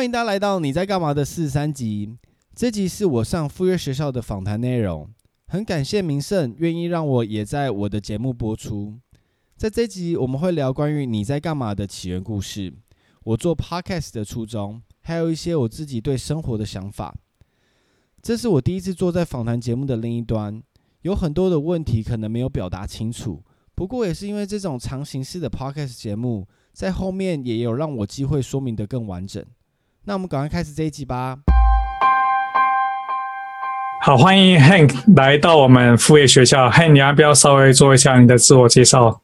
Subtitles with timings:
[0.00, 2.16] 欢迎大家来到你在干嘛的四十三集。
[2.54, 5.06] 这集是我上赴约学校的访谈内容，
[5.48, 8.98] 很感谢明胜愿意让我也在我的节目播出。
[9.58, 12.72] 在这集我们会聊关于你在干嘛的起源故事，
[13.24, 17.14] 我做 podcast 的初衷，还有一些我自己对生活的想法。
[18.22, 20.62] 这是我第一次坐在访谈节目的另一端，
[21.02, 23.44] 有很多的问题可能没有表达清楚，
[23.74, 29.44] 不过也是因为这种长形式的 podcast 节目，在后面也有让我机会说明得更完整。
[30.02, 31.36] 那我们赶快开始这一集吧。
[34.02, 36.70] 好，欢迎 Hank 来到我们副业学校。
[36.70, 39.20] Hank，你要不要稍微做一下你的自我介绍？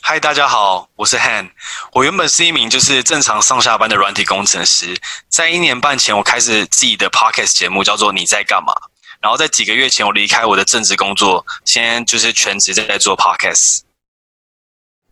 [0.00, 1.50] 嗨，大家好，我是 Hank。
[1.94, 4.96] 我原本是一名就是正常上下班的软体工程师。
[5.28, 8.72] 在一年半前，我开始自己的 Podcast 节目，叫做《你在干嘛》。
[9.20, 13.80] 然后在几个月前，我离开我的正职工作，现在就是全职在做 Podcast。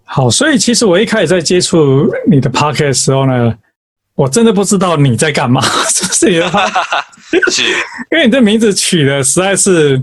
[0.04, 3.52] 好，所以其实我一开始在接触你的 Podcast 的时候呢。
[4.20, 6.44] 我真的不知道你在干嘛， 是不是？
[7.50, 7.62] 是，
[8.10, 9.98] 因为你这名字取的实在是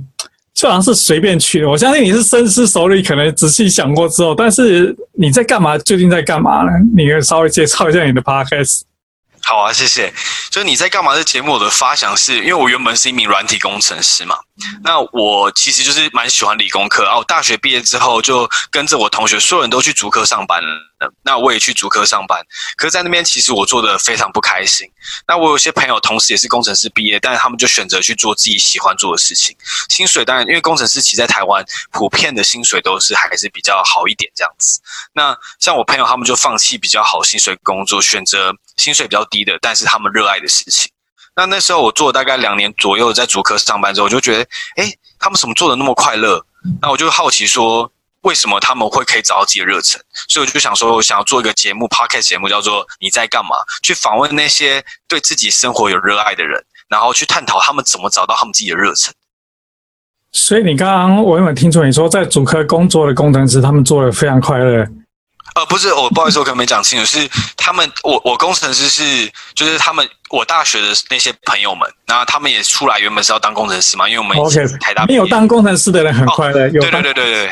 [0.56, 1.70] 就好像是随便取的。
[1.70, 5.78] 我相信你是深思熟虑，可能仔细想过之后，但是你在干嘛？
[5.78, 6.72] 究竟在干嘛呢？
[6.96, 8.82] 你可以稍微介绍一下你的 podcast。
[9.44, 10.12] 好啊，谢谢。
[10.50, 11.14] 就你在干嘛？
[11.16, 14.36] 这节目我的发想是因为我原本是一名软体工程师嘛。
[14.84, 17.18] 那我其实就是蛮喜欢理工科啊。
[17.18, 20.88] 我大学毕业之后就跟着我同学，所有人都去主科上班了。
[21.24, 22.44] 那我也去主科上班，
[22.76, 24.90] 可是在那边其实我做的非常不开心。
[25.28, 29.56] 那我有些朋友同时也是工程师毕业，但是他们就选择去做自己喜欢做的事情。
[29.90, 34.82] 薪水当然，因为工程师其实在台湾普遍的薪水都是还是比较好一点这样子。
[35.14, 40.92] 那像我朋友他们就放弃比较好薪水工作，选择薪水比较低的，但是他们热爱的事情。
[41.38, 44.42] 那那时候我做了大概两年左右，在主科上班之后，我就觉得，
[44.76, 46.44] 哎，他们怎么做的那么快乐？
[46.82, 47.90] 那我就好奇说，
[48.22, 50.02] 为什么他们会可以找到自己的热忱？
[50.28, 59.14] 所以我就想说，我想要做一个节目，Podcast 节目，叫做“你在干嘛”，去访问那些对自己生活有热爱的人，然后去探讨他们怎么找到他们自己的热忱。
[60.32, 64.86] 所以你刚刚我有没有听出你说，在主科工作的工程师，他们做的非常快乐？
[65.56, 77.50] 呃，不是，我不好意思，我可能没讲清楚，是他们，我我工程师是，就是他们，我大学的那些朋友们，然后他们也出来，原本是要当工程师嘛，因为我们以前台大没有当工程师的人很快乐，对对对对对，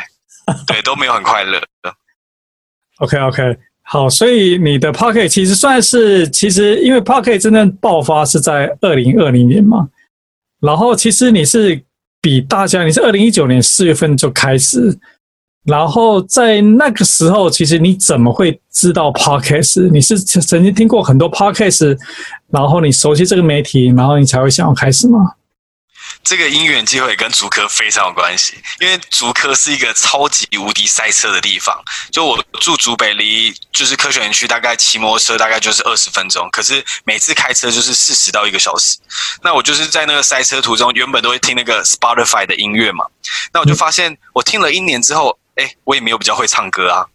[0.67, 1.59] 对都没有很快乐。
[3.00, 9.88] OK OK，好，所以你的 Podcast 其实算是，其实因为 Podcast 真正爆发是在二零二零年嘛，
[10.61, 11.84] 然后其实你是
[12.22, 15.00] 比大家，你是二零一九年四月份就开始。
[15.65, 19.89] 然后在那个时候，其实你怎么会知道 Podcast？
[19.91, 21.97] 你是曾经听过很多 Podcast，
[22.51, 25.33] 然后你熟悉这个媒体，然后你才会想要开始吗？
[26.23, 31.75] 这个因缘机会跟竹科非常有关系，因为竹科是一个超级无敌塞车的地方。
[32.11, 38.97] 就我住竹北，离就是科学园区大概骑摩托车大概就是二十分钟，可是每次开车就是四十到一个小时。
[39.43, 43.05] 那我就是在那个塞车途中，原本都会听那个 Spotify 的音乐嘛，
[43.51, 45.39] 那我就发现我听了一年之后。
[45.55, 47.05] 哎，我也没有比较会唱歌啊，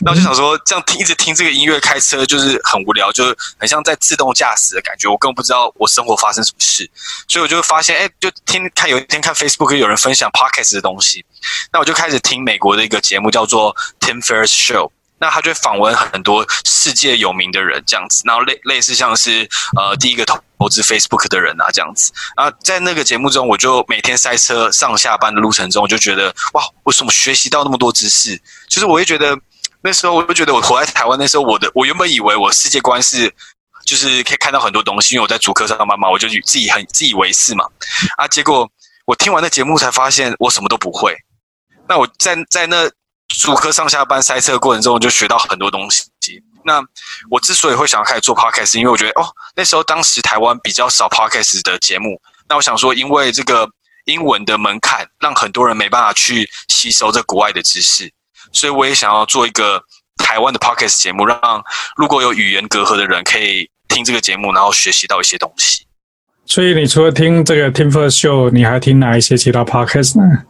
[0.00, 5.08] 那我就想说，这样听一直听这个音乐开车就是很无聊，就是很像在自动驾驶的感觉。
[5.08, 6.88] 我更不知道我生活发生什么事，
[7.28, 11.24] 所以我就发现，哎，就听看有一天看 Facebook 有人分享 Podcast 的东西，
[11.72, 14.90] 那我就开始听美国的一个节目叫做 Tim Ferriss Show。
[15.24, 22.12] 那他就访问很多世界有名的人，这样子，然后类类似像是呃第一个投投资 Facebook 的人啊，这样子。
[22.36, 28.38] 啊，在那个节目中，我就每天塞车上下班的路程中，我就觉得哇，为什么学习到那么多知识？
[28.68, 29.34] 就是我会觉得
[29.80, 33.32] 那时候，我就觉得我活在台湾那时候，我的我原本以为我世界观是
[33.86, 37.64] 就是可以看到很多东西，因为我在主科上班嘛，我就自己很自以为是嘛。
[38.18, 38.70] 啊，结果
[39.06, 41.16] 我听完那节目才发现我什么都不会。
[41.88, 42.90] 那我在在那。
[43.40, 46.04] 主科上下班塞车过程中，就学到很多东西。
[46.64, 46.82] 那
[47.30, 52.20] 我之所以会想要开始做 podcast，因为我觉得哦，那时候当时台湾比较少 podcast 的节目。
[52.48, 53.68] 那我想说，因为这个
[54.06, 58.10] 英文的门槛，让很多人没办法去吸收这国外的知识，
[58.52, 59.82] 所以我也想要做一个
[60.16, 61.38] 台湾的 podcast 节目，让
[61.96, 65.86] 如果有语言隔阂的人可以听这个节目，然后学习到一些东西。
[66.46, 70.44] 所以你除了听这个 Tim Ferriss Show，你还听哪一些其他 podcast 呢？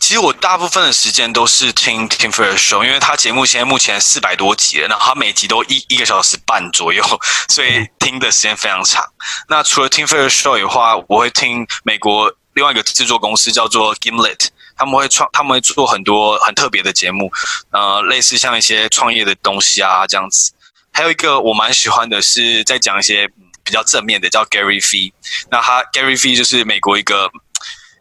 [0.00, 7.04] 其实我大部分的时间都是听 Tim Ferriss Show，因为他节目现在目前四百多集了，然后他每集都一一个小时半左右，
[7.50, 9.04] 所以听的时间非常长。
[9.48, 17.30] 那除了 Tim Ferriss Show 的话，我会听美国另外一个制作公司叫做 Gimlet，他们会创，他们会做很多很特别的节目，
[17.72, 20.52] 呃，类似像一些创业的东西啊这样子。
[20.92, 23.28] 还有一个我蛮喜欢的是在讲一些
[23.62, 25.12] 比较正面的，叫 Gary Vee。
[25.50, 27.30] 那他 Gary Vee 就是美国一个。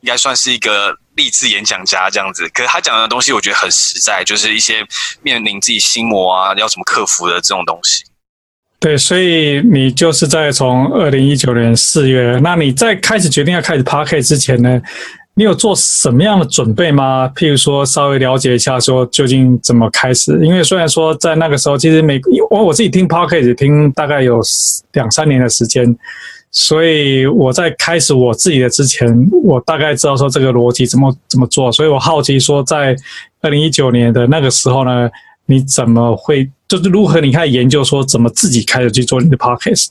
[0.01, 4.75] 应该算是一个励志演讲家这样子，可是他讲的东西我觉得很实在，就是一些
[5.21, 8.03] 面临自己心魔啊，要怎么克服的这种东西。
[8.79, 14.79] 对，所以你就是在从二零一九年四月，那你在开始决定要开始 Podcast 之前呢，
[15.33, 17.27] 你有做什么样的准备吗？
[17.35, 20.31] 譬如说，稍微了解一下，说究竟怎么开始？
[20.45, 22.21] 因为虽然说在那个时候，其实每
[22.51, 24.39] 我我自己听 Podcast 听大概有
[24.93, 25.83] 两三年的时间，
[26.59, 29.07] 所以我在开始我自己的之前，
[29.44, 32.98] 我大概知道说这个逻辑怎么怎么做，所以我好奇说，在
[33.42, 35.07] 二零一九年的那个时候呢，
[35.45, 36.50] 你怎么会？
[36.68, 39.89] 就是如何你开始研究说怎么自己开始去做你的 podcast？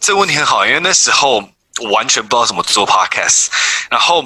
[0.00, 1.36] 这个问题很好，因为那时候
[1.80, 3.46] 我完全不知道怎么做 podcast。
[3.88, 4.24] 然后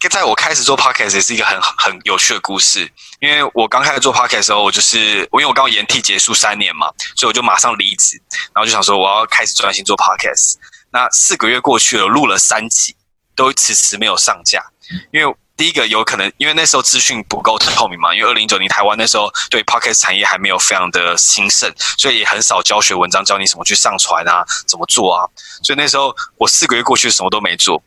[0.00, 2.90] 这在我开始做 podcast 也是一个很很有趣的故事。
[3.20, 8.20] 因为我刚开始做 podcast 的时候，我就是因为我刚延替结束三年嘛，所以我就马上离职，
[8.54, 10.56] 然后就想说我要开始专心做 podcast。
[10.90, 12.94] 那四个月过去了，录了三集，
[13.34, 14.62] 都迟迟没有上架，
[15.12, 15.34] 因为。
[15.56, 25.26] 第一个有可能，因为那时候资讯不够透明嘛，因为二零一九年台湾那时候对 Podcast 产业还没有非常的兴盛，所以也很少教学文章教你怎么去上传啊，怎么做啊。
[25.62, 27.82] 所以那时候我四个月过去什么都没做。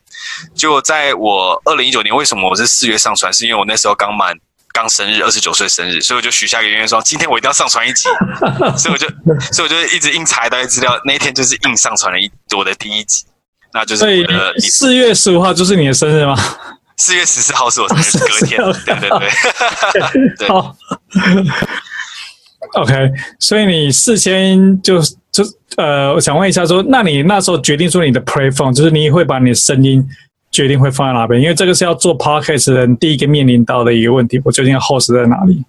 [0.54, 3.32] 结果在我二零一九年，为什么我是四月上传？
[3.32, 4.34] 是因为我那时候刚满
[4.72, 8.08] 刚生日，二十九岁生日，所以我就许下一个愿愿说，今天我一定要上传一集。
[8.78, 9.06] 所以我就
[9.52, 13.26] 所以我就一直硬查一堆资料，那一天就是硬上传了一我的第一集，
[13.72, 16.34] 那就是我的四月十五号就是你的生日吗？
[16.98, 20.36] 四月十四号是我生日，隔天，对对对。
[20.36, 20.76] 对 好
[22.74, 25.00] ，OK，所以你事先就
[25.30, 25.44] 就
[25.76, 30.04] 呃，我想问一下说，说那你那时候决定说你的 play phone，就是你会把你的声音
[30.50, 31.40] 决定会放在哪边？
[31.40, 35.64] 因为这个是要做 podcast 的人第一个面临到的一个问题，我究竟要 host 在哪里？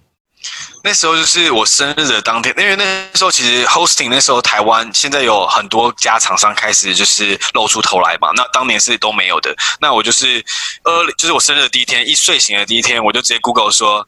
[0.82, 2.84] 那时候就是我生日的当天，因为那
[3.14, 9.54] 时候其实 hosting 那时候台湾现在有很多家厂商开始就是露出头来嘛，那当年是都没有的。
[9.80, 10.44] 那我就是
[10.84, 14.06] 呃，就是我生日的第一天，一睡醒的第一天，我就直接 Google 说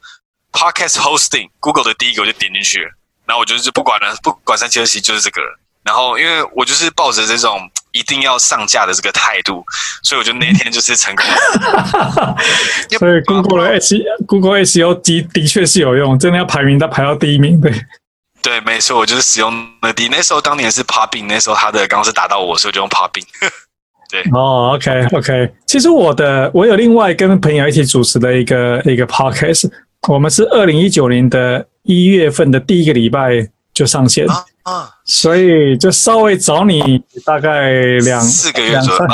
[0.51, 2.91] podcast hosting，Google 的第一个我就点进去了，
[3.27, 5.43] 然后我就是不管了，不管三七二十一就是这个。
[5.83, 7.71] 然后因为我就是抱着这种。
[7.93, 9.65] 一定要上架的这个态度，
[10.03, 12.37] 所以我觉得那天就是成功了。
[12.99, 13.97] 所以 Google 的 S
[14.27, 17.61] Google SEO 的的确是有用，真的要排名，它排到第一名。
[17.61, 17.73] 对，
[18.43, 23.25] 对，没错，我就是使用那第那时候当年是 Podbean，那时候他的刚刚是打到我，所以我就用 Podbean。
[24.11, 29.71] 对，哦，OK OK，其实我的我有另外跟朋友一起主持的一个一个 Podcast，
[30.09, 34.29] 我们是二零一九年的一月份的第一个礼拜就上线。
[34.31, 39.07] 啊啊，所以就稍微找你大概两四个月左右，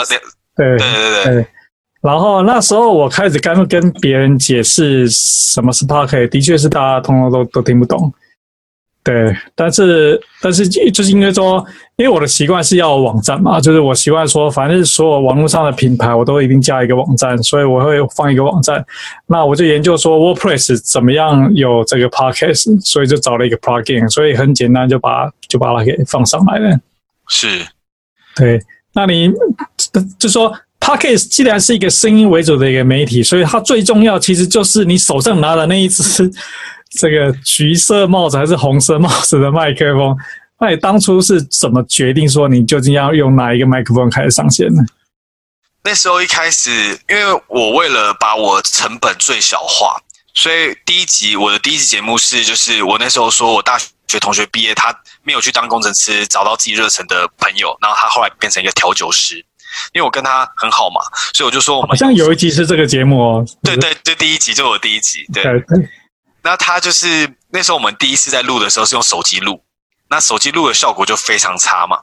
[0.57, 1.47] 对对对对。
[2.01, 8.13] 然后那时候我开始刚跟别人解释什么是 Podcast，的确是大家通通都都听不懂。
[9.09, 11.65] 对，但是但是就是因为说，
[11.97, 18.85] 因为我的习惯是要网站嘛，就是我习惯说，反正所有网络上的品牌，我都一定加一个网站，所以我会放一个网站。
[19.27, 26.79] 那我就研究说 WordPress 怎么样有这个 Podcast，所以就找了一个 plugin，所以很简单就把就把它给放上来了。
[27.29, 27.49] 是，
[28.37, 28.61] 对。
[28.93, 29.33] 那你
[30.19, 36.31] 就说 Podcast 既然是一个声音为主的一个媒体，所以它最重要其实就是你手上拿的那一支。
[36.91, 40.17] 这个橘色帽子还是红色帽子的麦克风？
[40.61, 44.83] 那你当初是怎么决定说你究竟要用哪一个麦克风开始上线呢？
[45.85, 49.97] 那时候一开始，因为我为了把我成本最小化，
[50.35, 59.37] 所以第一集我的第一集节目是，就是我那时候说我大学同学毕业，他没有去当工程师，找到自己热忱的朋友，然后他后来变成一个调酒师，
[59.93, 61.01] 因为我跟他很好嘛，
[61.33, 65.45] 所以我就说我们好像有一集是这个节目哦，对对，就第一集就我第一集，对。
[66.49, 69.63] 那他就是那时候我们第一次在录的时候是用手机录，
[70.09, 72.01] 那手机录的效果就非常差嘛。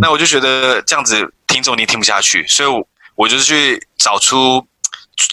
[0.00, 4.64] 那我就觉得这样子听众你听不下去，所以我我就去找出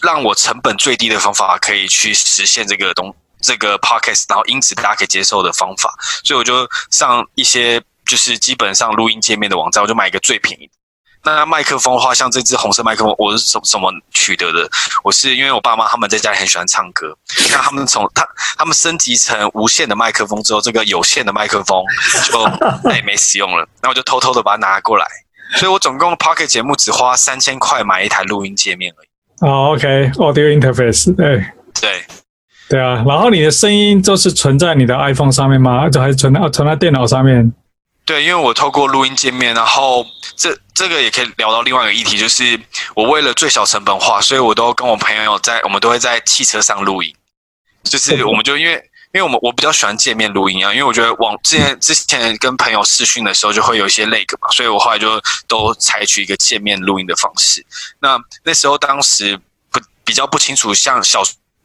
[0.02, 5.94] 让我成本最低的方法，可以去实现这个东这个 podcast，然后因此大家可以接受的方法。
[6.24, 10.74] 所以我就上一些就是基本上录音界面的网站，我就买一个最便宜的。
[11.26, 14.70] 那麦克风的话，像这支红色麦克风，我是怎怎么取得的？
[15.04, 17.16] 我是因为我爸妈他们在家里很喜欢唱歌，
[17.52, 18.28] 那他们从他
[18.58, 21.82] 他们升级成无线的麦克风之后，这个有线的麦克风
[22.30, 22.46] 就
[22.84, 23.66] 再也 没使用了。
[23.82, 25.06] 那我就偷偷的把它拿过来，
[25.56, 29.08] 所以我总共 Pocket 节目只花三千块买一台录音界面而已。
[29.48, 31.46] 哦，OK，Audio Interface，对
[31.80, 32.04] 对
[32.68, 33.04] 对啊。
[33.08, 35.90] 然后你的声音就是存在你的 iPhone 上面吗？
[35.90, 37.54] 就还是存在存在电脑上面？
[38.06, 40.06] 对，因为我透过录音界面，然后
[40.36, 42.60] 这这个也可以聊到另外一个议题，就是
[42.96, 47.16] 我为了最小成本化，所以我都跟我朋友在，我们都会在汽车上录音，
[47.84, 48.74] 就是我们就因为
[49.14, 57.66] 因为我们我比较喜欢界面录音啊，因为我觉得往之前之前跟朋友视讯的时候就会有一些 lag 嘛，所以我后来就都采取一个界面录音的方式。
[58.00, 59.40] 那那时候当时
[59.72, 61.24] 不比较不清楚，像小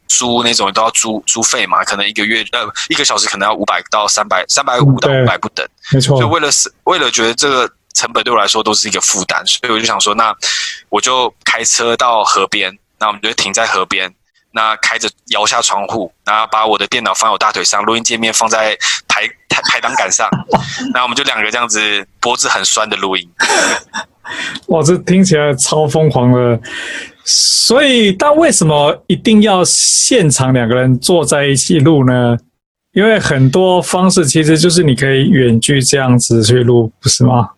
[0.09, 5.65] 租那种都要租租费嘛，可能一个月呃一个小时可能要五百到三百，三百五到五百不等。
[5.93, 6.17] 没错。
[6.19, 10.35] 所以为了是为了觉得这个成本对我来说都是一个负担，所以我就想说，那
[10.89, 14.13] 我就开车到河边，那我们就停在河边。
[14.51, 18.75] 那开着摇下窗户，然后把我的电脑放我大腿上，录音界面放在
[19.07, 20.27] 排排排档杆上，
[20.91, 23.29] 那我们就两个这样子脖子很酸的录音。
[24.69, 26.59] 哇，这听起来超疯狂的。
[27.31, 32.35] 所以，但为什么一定要现场两个人坐在一起录呢？
[32.93, 37.49] 因为很多方式其实就是你可以远距这样子去录，不是吗？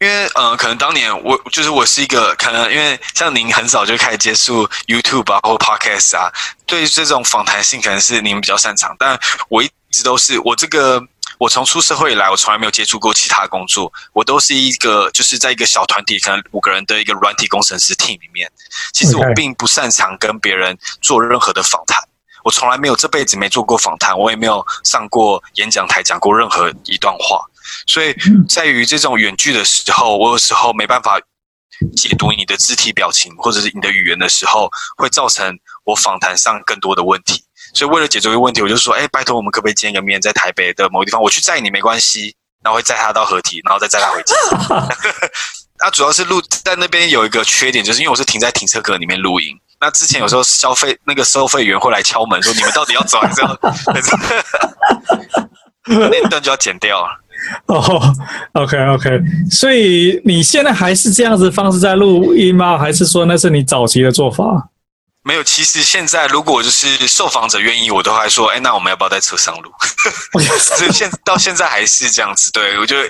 [0.00, 6.32] 因为呃，可能当年我就是我是一个可能，因为像您很早就开始接触 YouTube 啊或 Podcast 啊，
[6.64, 9.18] 对于这种访谈性可能是您比较擅长，但
[9.50, 11.02] 我一直都是我这个
[11.38, 18.50] 我从出社会以来，我从来没有接触过其他工作，我都是一个就是在一个小团体，可能五个人的一个软体工程师 team 里面，
[18.92, 22.00] 其实我并不擅长跟别人做任何的访谈，
[22.44, 27.44] 我从来没有这辈子没做过访谈，我也没有上过演讲台讲过任何一段话。
[27.86, 28.14] 所以，
[28.48, 31.18] 在于这种远距的时候，我有时候没办法
[31.96, 37.42] 解读你的肢体表情或者是你的语言的时候，会造成我访谈上更多的问题。
[37.76, 44.34] 所以，为了解决这个问题，我就说：“哎，拜托，我们可不可以见个面，在台北的某个地方，我去载你没关系，然后会载他到合体，然后再载他回家。
[45.78, 49.54] ”那主要是录在那边有一个缺点，就是因为我是停在停车格里面录音。
[49.78, 53.58] 那之前有时候消费那个收费员会来敲门，说：“你们到底要走还是要？”
[55.86, 57.08] 那段就要剪掉了。
[57.66, 57.76] 哦、
[58.54, 62.78] oh，OK OK，所以你现在还是这样子方式在录音吗？
[62.78, 64.70] 还是说那是你早期的做法？
[65.26, 69.72] 没有，其实现在如果就是受访者愿意，我都还说，哎，那我们要不要在车上录？
[70.60, 72.48] 所以现到现在还是这样子。
[72.52, 73.08] 对，我觉得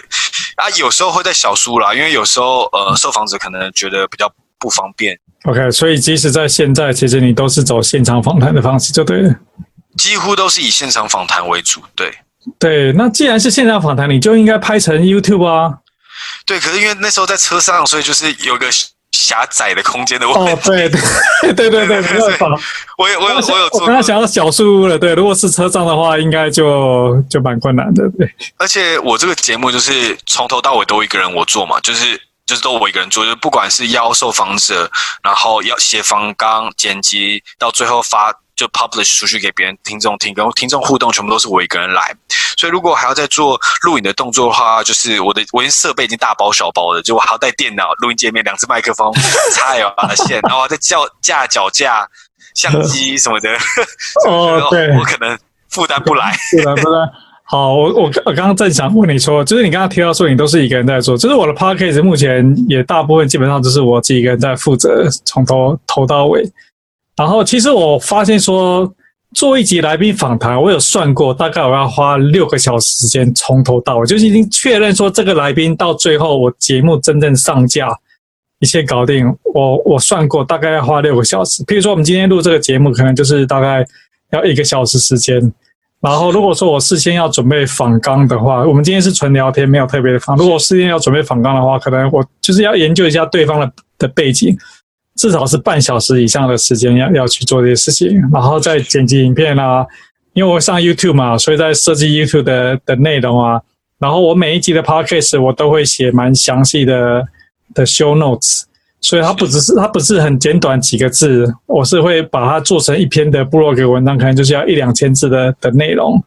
[0.57, 5.15] 啊，有时候会在小书啦，因为有时候呃，受访者可能觉得比较不方便。
[5.45, 9.35] OK，所以即使在现在，其实你都是走现场访谈的方式，就对了。
[9.99, 12.19] 几乎都是以现场访谈为主，对。
[12.59, 15.75] 对，那既然是现场访谈，你就应该拍成 YouTube 啊。
[16.47, 18.67] 对，可是因为那时候在车上，所以就是有个
[19.17, 20.53] 狭窄的空间的问题。
[20.53, 21.01] 哦，对对
[21.55, 22.47] 对对对，没办法。
[22.99, 23.81] 我有我有我有做。
[23.81, 28.31] 我刚刚想要小树屋了，对，如果是车上的话，应该就就蛮困难的，对。
[28.59, 34.91] 而且我这个节目就是从头到尾都一个人我做嘛，就是就是都我一个人做，就是不管是邀受访者，
[35.23, 38.35] 然后要写方刚、剪辑，到最后发。
[38.57, 42.15] 就 publish 出去给别人听众听，跟听众互动，全部都是我一个人来。
[42.57, 49.13] 所以如果还要再做录影的动作的话，就是我的我已经设备已经大包小包的，就我还要带电脑、录音界面、两只麦克风、
[49.55, 52.09] 插 L 的线，然后再叫架脚架、
[52.55, 53.51] 相机什么的。
[54.27, 56.33] 哦，对，我可能负担不来。
[56.51, 57.07] 负担不来。
[57.45, 66.43] 好，我我我刚刚正想问你说，就是你刚刚提到说你都是一个人在做，就是我的 podcast 目前也大部分基本上都是我自己一个人在负责，从头头到尾。
[67.17, 68.93] 然后，其实我发现说，
[69.35, 77.89] 做一集来宾访谈，我有算过，大概我要花六个小时时间，从头到尾，就是已经确认说这个来宾到最后我节目真正上架，
[78.61, 81.65] 一切搞定，我我算过，大概要花六个小时。
[81.65, 83.83] 譬如说，我们今天录这个节目，可能就是大概
[84.33, 85.41] 要一个小时时间。
[86.01, 90.37] 然后，如果说我事先要准备访纲的话，我们今天是纯聊天，没有特别的访。
[90.37, 94.55] 如果事先要准备访纲的话，可能我就是要研究一下对方的的背景。
[95.17, 99.87] 至少是半小时以上的时间要要去做这些事情，然后再剪辑影片啊，
[100.35, 103.61] 因为我上 YouTube 嘛，所以在设计 YouTube 的的内容啊，
[103.99, 107.27] 然后我每一集的 Podcast 我都会写蛮详细的
[107.73, 108.65] 的 Show Notes，
[109.01, 116.23] 所以它不只是它不是很简短几个字，我是会把它做成一篇的部落格文章，可能就是要一两千字的的内容，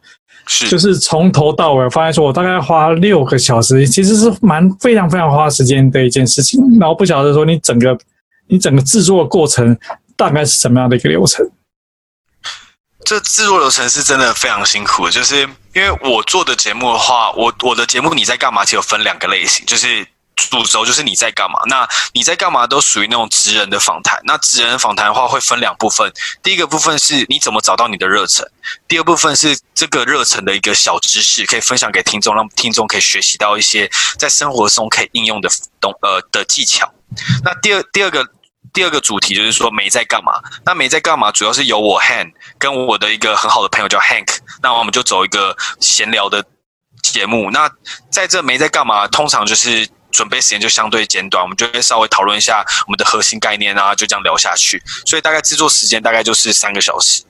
[0.48, 0.68] 是。
[0.68, 7.96] 就是从头到尾，我发现说我大概花六个小时，其实是蛮非常非常花时间的一件事情，然后不晓得说你整个。
[8.50, 9.78] 你整个制作的过程
[10.18, 11.50] 大概是什么样的一个流程？
[13.06, 15.42] 这制作流程是真的非常辛苦，就是
[15.74, 18.64] 因为我做的节目的话，我我的节目你在干嘛？
[18.66, 21.60] 其实有分两个类型，就是主轴就是你在干嘛。
[21.68, 24.20] 那你在干嘛都属于那种职人的访谈。
[24.26, 26.12] 那职人访谈的话会分两部分，
[26.44, 28.46] 第一个部分是你怎么找到你的热忱，
[28.88, 33.90] 第二部分是这个热忱的一个小知识，可以分享给听众，让听众可以学习到一些
[34.20, 36.94] 在生活中可以应用的东呃的技巧。
[37.44, 38.28] 那第二第二个。
[38.74, 40.34] 第二个主题就是说没在干嘛，
[40.66, 46.44] 那没在干嘛，主要是由我 Hank 跟我的一个很好的朋友叫 Hank，那我们就走一个闲聊的
[47.02, 47.50] 节目。
[47.52, 47.70] 那
[48.12, 54.82] 在这没在干嘛，通常就是准备时间就相对简短，我们就会稍微讨论一下我们的核心概念啊，就这样聊下去。
[55.06, 57.24] 所以大概制作时间大概就是三个小时。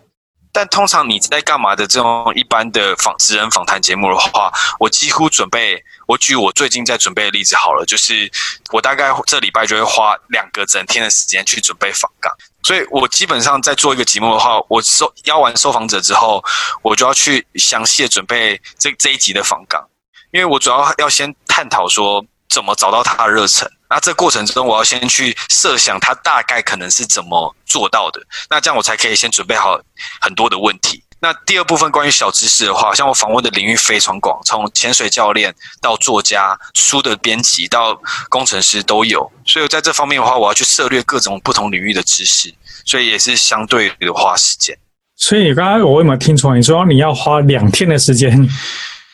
[0.52, 8.30] 但通常你在干嘛的这种一般的访职人访谈节目的话，我几乎准备，我举我最近在准备的例子好了，就是
[8.72, 16.44] 我大概这礼拜就会花两个整天的时间去准备访港，所以我基本上在做一个节目的话，我收邀完受访者之后，
[16.82, 19.88] 我就要去详细的准备这这一集的访港，
[20.32, 23.70] 因为我主要要先探讨说怎么找到他的热忱。
[23.90, 29.82] 那这过程中，我要先去设想他大概可能是怎么做到的，那这样我才可以先准备好
[30.22, 31.04] 很多的问题。
[31.22, 42.54] 那第二部分关于小知识的话，像我访问的领域非常广，从潜水教练到作家、书的编辑到工程师都有，所以在这方面的话，我要去涉猎各种不同领域的知识，
[42.86, 44.78] 所以也是相对的花时间。
[45.16, 46.56] 所以刚刚我有没有听错？
[46.56, 48.48] 你说你要花两天的时间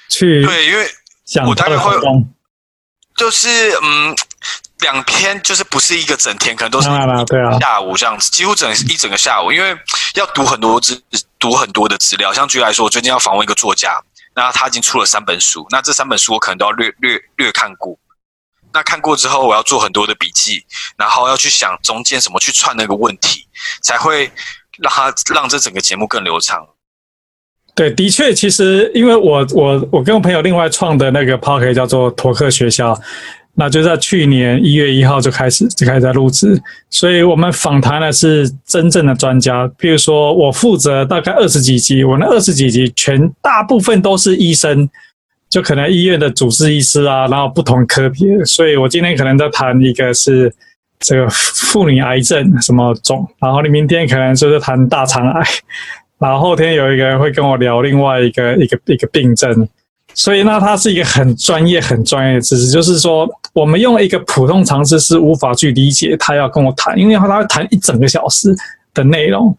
[0.09, 0.45] 去？
[0.45, 0.85] 对，因为
[1.47, 1.91] 我大概会
[3.15, 3.49] 就是
[3.81, 4.15] 嗯。
[4.85, 6.87] 两篇就是不是一个整天，可能都是
[7.59, 9.75] 下午这样子，几乎整一整个下午，因为
[10.13, 11.01] 要读很多资，
[11.39, 12.31] 读很多的资料。
[12.31, 13.99] 像举例来说，我最近要访问一个作家，
[14.35, 17.97] 那他已经出了三本书，那这三本书我可能都要略略略看过。
[18.73, 20.63] 那看过之后，我要做很多的笔记，
[20.97, 23.47] 然后要去想中间怎么去串那个问题，
[23.81, 24.31] 才会
[24.77, 26.63] 让他让这整个节目更流畅。
[27.73, 33.01] 对，的确，其实因为我我我跟我朋友另外创的那个 Podcast 叫做托克学校。
[33.57, 39.65] 那就在去年一月一号就开始就开始在录制，所以我们访谈的是真正的专家。
[39.77, 44.89] 比如说，我负责大概二十几集，我那二十几集全大部分都是医生，
[45.49, 48.43] 就可能医院的主治医师啊，然后不同科别。
[48.43, 50.53] 所以我今天可能在谈一个是
[50.99, 55.47] 这个妇女癌症什么肿，然后你明天可能就是谈大肠癌，
[56.19, 59.65] 然后后天有一个人会跟我聊另外一个一个一个病症。
[60.15, 68.55] 所以，那它是一个很专业、很专业的知识，就是说，我们用一个普通常识是无法去理解他要跟我谈，因为他会谈一整个小时
[68.93, 69.55] 的内容。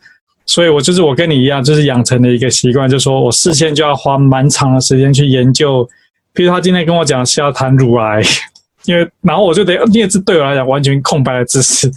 [0.46, 5.86] 所以我就是我跟你一样，就是养成了一个习惯，就是说我事先就要花蛮长的时间去研究。
[6.32, 8.22] 比如他今天跟我讲是要谈乳癌，
[8.86, 11.90] 因为然后我就得，因为这对我来讲完全空白的知识，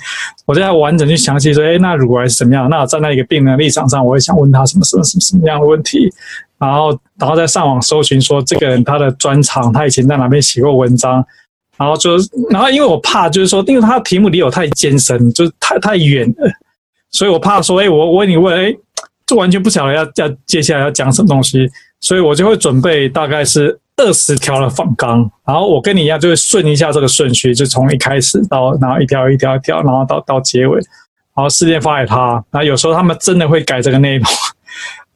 [0.46, 2.70] 我就要完整去详细说，哎，那乳癌是怎么样？
[2.70, 6.12] 那我站在一个病人的立场上，我会想问他什么什么什么什么样的问题。
[6.60, 11.26] 然后，然后再上网搜寻说这个人他的专长，他以前在哪边写过文章，
[11.78, 12.18] 然后就，
[12.50, 16.52] 然后因为我怕就是说，因为他的题目离我太艰深，就是太太远了，
[17.12, 18.76] 所以我怕说，哎，我问你问，哎，
[19.26, 21.66] 就完全不晓得要要接下来要讲什么东西，
[22.02, 30.76] 所以我就会准备大概是二十条的访纲，然后我跟你一样，就会顺一下这个顺序，就从一开始到然后一条一条一条，然后到到结尾，
[31.34, 34.26] 然后事先发给他，然后有时候他们真的会改这个内容。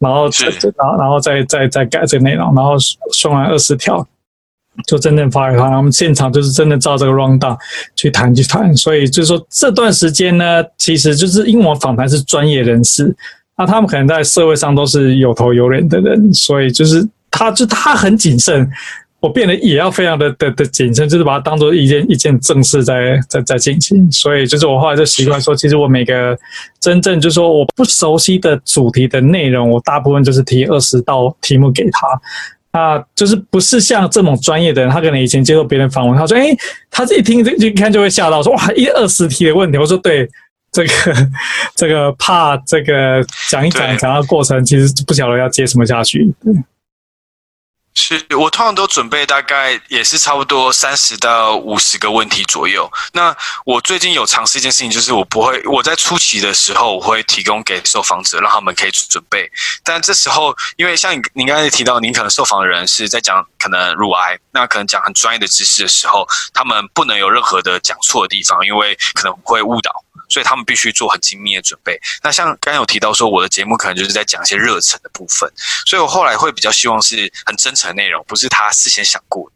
[0.03, 0.29] 然后，
[0.77, 2.75] 然后，然后再再再改这个内容，然后
[3.13, 4.05] 送完二十条，
[4.85, 5.63] 就真正发给他。
[5.63, 7.57] 然后我们现场就是真的照这个 rundown
[7.95, 8.75] 去谈去谈。
[8.75, 13.15] 所以就是说这段时间呢，其实就是因为我访谈是专业人士，
[13.57, 18.69] 那他们可能在社会上都是有头有脸的人，所以就是他就他很谨慎。
[19.23, 24.11] 我变得也要非常的的的谨慎，就是把它当做一件一件正事在在在进行。
[24.11, 26.37] 所以就是我后来就习惯说，其实我每个
[26.81, 32.07] 真正就是说我不熟悉的主题的内容，我大部分就是提二十道题目给他。
[32.77, 36.53] 啊，就是不是像这种专业的人，他可能以前接受别人访问，他说：“诶，
[36.91, 40.27] 他这一听这一看就会吓到，说哇，一二十题的问题。”我说：“对，
[40.71, 40.89] 这个
[41.77, 46.53] 这个怕这个讲一讲讲到过程，其实不晓得要接什么下去。”对。
[47.95, 52.91] 是我通常都准备大概也是差不多三十到五十个问题左右。
[53.11, 59.49] 那我最近有尝试一件事情，就是我不会我在初期的时候，我会提供给受访者，让他们可以准备。
[59.83, 69.91] 但这时候，因为像你你刚才提到，您可能受访的人是在讲可能乳癌，那可能讲很专业的知识的时候，他们不能有任何的讲错的地方，因为可能会误导。
[70.33, 71.99] 所以他们必须做很精密的准备。
[72.23, 75.47] 那像刚刚有提到说，我的节目可能就是在讲一些热忱的部分，
[75.85, 79.55] 所以我后来会比较希望是很真诚的内容，不是他事先想过的。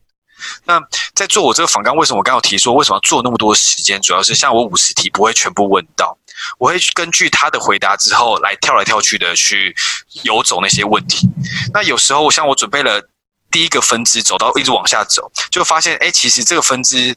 [0.65, 0.79] 那
[1.15, 3.99] 在做我这个访纲，为什么我刚刚有提说为什么要做那么多时间？
[4.01, 6.15] 主要是像我五十题不会全部问到，
[6.59, 9.75] 我会根据他的回答之后来跳来跳去的去
[10.21, 11.27] 游走那些问题。
[11.73, 13.09] 那有时候像我准备了
[13.49, 17.15] 第一个分支，走到一直往下走，就发现哎，其实这个分支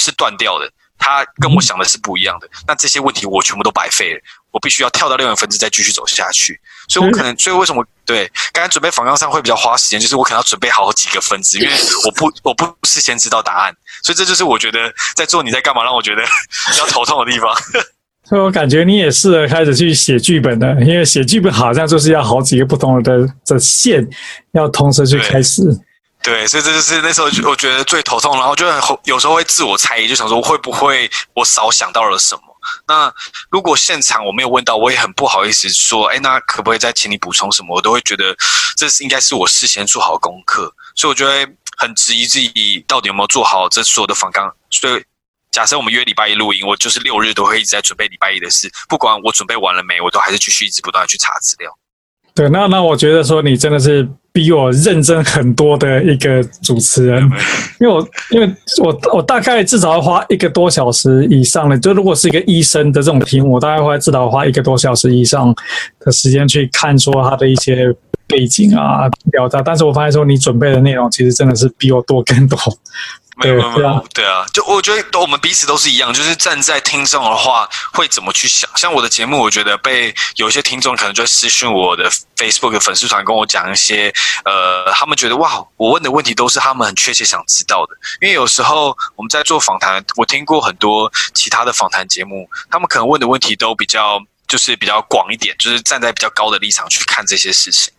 [0.00, 0.72] 是断掉的。
[1.02, 4.20] 他跟我想的是不一样的，那这些问题我全部都白费了，
[4.52, 11.72] 我必须要跳到另外一个分支再继续走下去，所以我可能， 所以为什么对刚才准备访纲上会比较花时间，就是我可能要准备好几个分支，因为
[12.06, 16.22] 我不 我不事先知道答案，所以这就是我觉得在做你在干嘛让我觉得
[16.70, 17.52] 比较头痛的地方。
[18.24, 24.08] 所以我感觉你也适合开始去写剧本的，因为写剧本好像就是要好几个不同的的线
[24.52, 25.62] 要同时去开始。
[26.22, 32.42] 对，所以这就是那时候我觉得最头痛，然后就很有时候会自我猜疑，就想说会不会我少想到了什么，
[32.86, 33.12] 那
[33.50, 37.74] 如果现场我没有问到，我也很不好意思说，哎，那可不可以再请你补充什么？
[37.74, 38.36] 我都会觉得
[38.76, 44.48] 这是应该是我事先做好功课，所以我觉得很质疑自己到底有没有做好这所有的访纲。
[44.70, 45.04] 所以
[45.50, 51.76] 假设我们约礼拜一录音，我就是六日都会一直在准备礼拜一的事，不管我准备完了没，我都还是继续一直不断的去查资料。
[52.34, 57.22] 对，那那我觉得说你真的是比我认真很多的一个主持人，
[57.78, 58.50] 因为我因为
[58.82, 65.54] 我我大概至少要花一个多小时以上的，就如果是一个医生的这种题目，我大概会至少花一个多小时以上
[66.00, 67.94] 的时间去看说他的一些
[68.26, 69.60] 背景啊、表达。
[69.60, 72.58] 但是我发现说你准备的内容其实真的是比我多更多。
[73.36, 78.68] 没有没有没有，对啊，就我觉得我们彼此都是一样，就是站在听众的话会怎么去想。
[78.76, 84.12] 像我的节目，我觉得被有一些听众可能就私讯我的 Facebook 粉丝团，跟我讲一些，
[84.44, 87.96] 呃，他们觉得哇，我问的问题都是他们很确切想知道的。
[88.20, 97.92] 因为有时候我们在做访谈，我听过很多其他的访谈节目，他们可能问的问题都比较就是比较广一点，就是站在比较高的立场去看这些事情。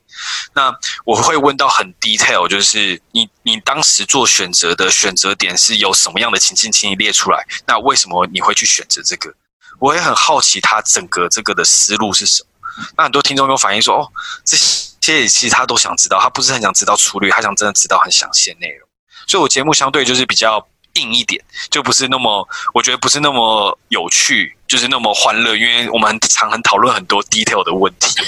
[0.54, 0.74] 那
[1.06, 7.46] 我会问到很 detail，就是你你当时做选择的选择点是有什么样的情境，请你列出来。
[7.66, 9.34] 那为什么你会去选择这个？
[9.80, 12.50] 我也很好奇他整个这个的思路是什么。
[12.98, 14.12] 那很多听众有反映说，哦，
[14.46, 18.88] 这些其实他都想知道，他不是很想知道粗略，他想真的知道很详细的内容。
[19.28, 28.20] 所以我节目相对就是比较硬一点，就不是那么，我觉得不是那么有趣，就是那么欢乐，因为我们很常很讨论很多 detail 的问题。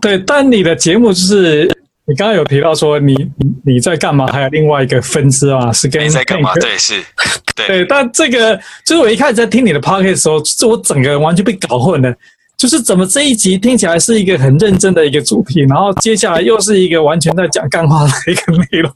[0.00, 1.66] 对，但你的节目就是
[2.06, 4.26] 你刚刚有提到说你你你在干嘛？
[4.26, 6.54] 还有另外一个分支啊，是跟你在干嘛？
[6.54, 7.04] 对，是，
[7.54, 7.66] 对。
[7.66, 12.12] 对，但这个就是我一开始在听你的 podcast 的时候，就我整个人完全被搞混了。
[12.56, 18.94] 就是怎么这一集听起来是一个很认真的一个主题，然后接下来又是一个完全在讲干话的一个内容。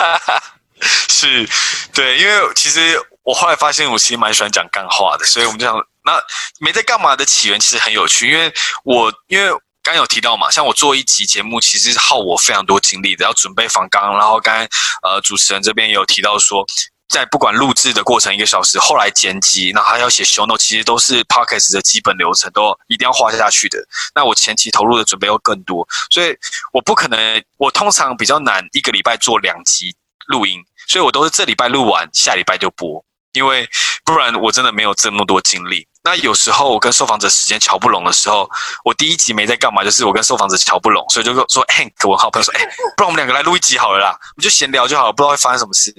[0.80, 1.46] 是，
[1.92, 2.80] 对，因为其实
[3.22, 5.74] 我后来发现我其实蛮喜欢讲干话的，所以我们就想，
[6.06, 6.12] 那
[6.58, 8.50] 没在干嘛的起源其实很有趣，因为
[8.84, 9.50] 我因为。
[9.82, 14.68] 刚有提到嘛，像我做一集节目，其实是耗我非常多精力的，要准备访纲，然后刚才
[15.02, 16.66] 呃主持人这边也有提到说，
[17.08, 23.78] 在不管录制的过程一个小时，后来剪辑，然后还要写 show note，其实都是 podcast 的基本流程，都一定要画下去的。
[24.14, 26.36] 那我前期投入的准备又更多，所以
[26.72, 33.68] 我不可能，我通常比较难一个礼拜做两集录音，所以我都是这礼拜录完，下礼拜就播，因为
[34.12, 35.86] 不然我真的没有这么多精力。
[36.02, 38.48] 那有时候我跟受访者时间瞧不拢的时候，
[38.84, 42.60] 我第一集没在干嘛，就是我跟受访者瞧不拢，所以就说 Hank，我好朋友说，哎，
[42.96, 45.94] 不然我们两个来录一集好了啦，我们就闲聊就好了，不知道会发生什么事。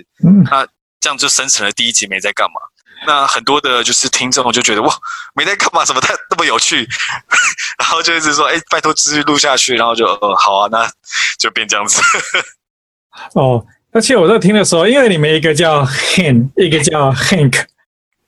[0.49, 0.65] 那
[0.99, 2.53] 这样就生成了第一集没在干嘛。
[3.05, 4.93] 那很多的就是听众就觉得哇，
[5.33, 6.87] 没在干嘛，怎么太那么有趣，
[7.79, 10.89] 然后就一直说，哎，拜托继续录下去，然后就呃好啊，那
[11.39, 12.01] 就变这样子。
[13.33, 17.65] 哦，而且我在听的时候，因为你们一个叫 Han，一个叫 Hank。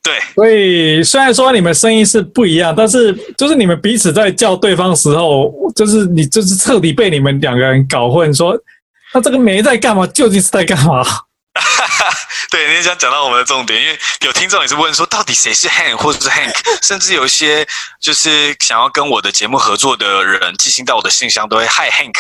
[0.04, 8.34] 对，所以虽然说你们声音是不一样，但是就是你们彼此在叫对方的时候，就是你就是彻底被你们两个人搞混。
[8.34, 8.54] 说
[9.14, 11.02] 那这个没在干嘛，究竟是在干嘛？
[12.52, 17.66] 对，你想讲到我们的重点，因为有听众也是问说，到底谁是 Hank 或者是 Hank，甚至有一些
[18.02, 22.16] 就是想要跟我的节目合作的人寄信到我的信箱，都会 Hi Hank。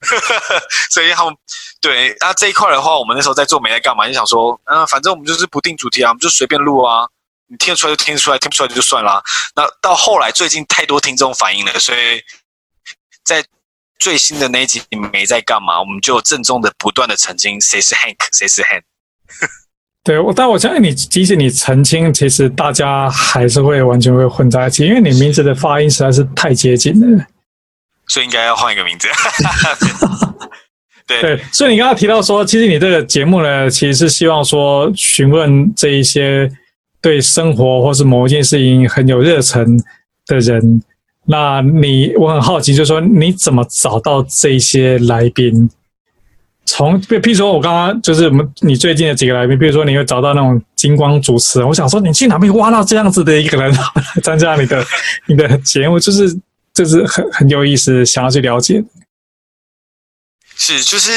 [0.90, 1.34] 所以他们
[1.80, 7.06] 对那这一块的话，我们那时候在做没在干嘛，就想说，嗯、呃，反正我们就是不定主题啊，我们就随便录啊。
[7.50, 9.22] 你听得出来就听得出来，听不出来就算啦。
[9.56, 12.22] 那到后来，最近太多听众反映了，所以
[13.24, 13.42] 在
[13.98, 18.82] 最新的那一集你们没在干嘛，我们就郑重的不断的澄清谁是 Hank，谁是 Han。
[20.04, 27.24] 对，我但我相信你，即使你澄清，其实大家还是会完全会混在一起，因为你名字的发音实在是太接近了，
[28.08, 29.08] 所以应该要换一个名字。
[31.08, 36.46] 对对，所以你刚刚提到说，其实你这个节目呢，其实是希望说询问这一些。
[37.00, 39.80] 对生活或是某一件事情很有热忱
[40.26, 40.82] 的人，
[41.26, 45.70] 那你我很好奇，就是说你怎么找到这些来宾？
[46.64, 53.82] 从譬如说，我刚刚就是我们你最近的几个来宾，比如说你会找到那种金光主持人，我想说你去哪边挖到这样子的一个人来
[54.22, 54.84] 参加你的
[55.26, 56.38] 你的节目，就是
[56.74, 58.84] 就是很很有意思，想要去了解。
[60.56, 61.10] 是，就是。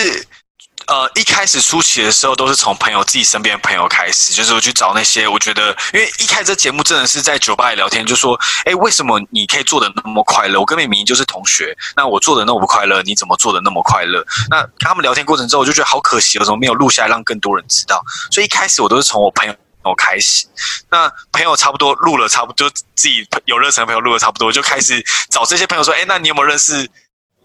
[0.88, 10.60] 呃，一开始初期的时候，都是从朋友自己身边的朋友开始，就是我去找那些我觉得，因为一开始这节目真的是在酒吧里聊天，就说，哎，为什么你可以做的那么快乐？
[10.60, 14.26] 我跟你明明就是同学，那我做的那么不快乐，你怎么做的那么快乐？
[14.50, 18.02] 那跟他们聊天过程之后，我就觉得好可惜，为什么没有录下来让更多人知道？
[18.32, 20.46] 所以一开始我都是从我朋友我开始，
[20.90, 26.90] 那朋友差不多录了，差不多自己有热忱的朋友录了差不多，就开始找这些朋友说，哎，那你有没有认识？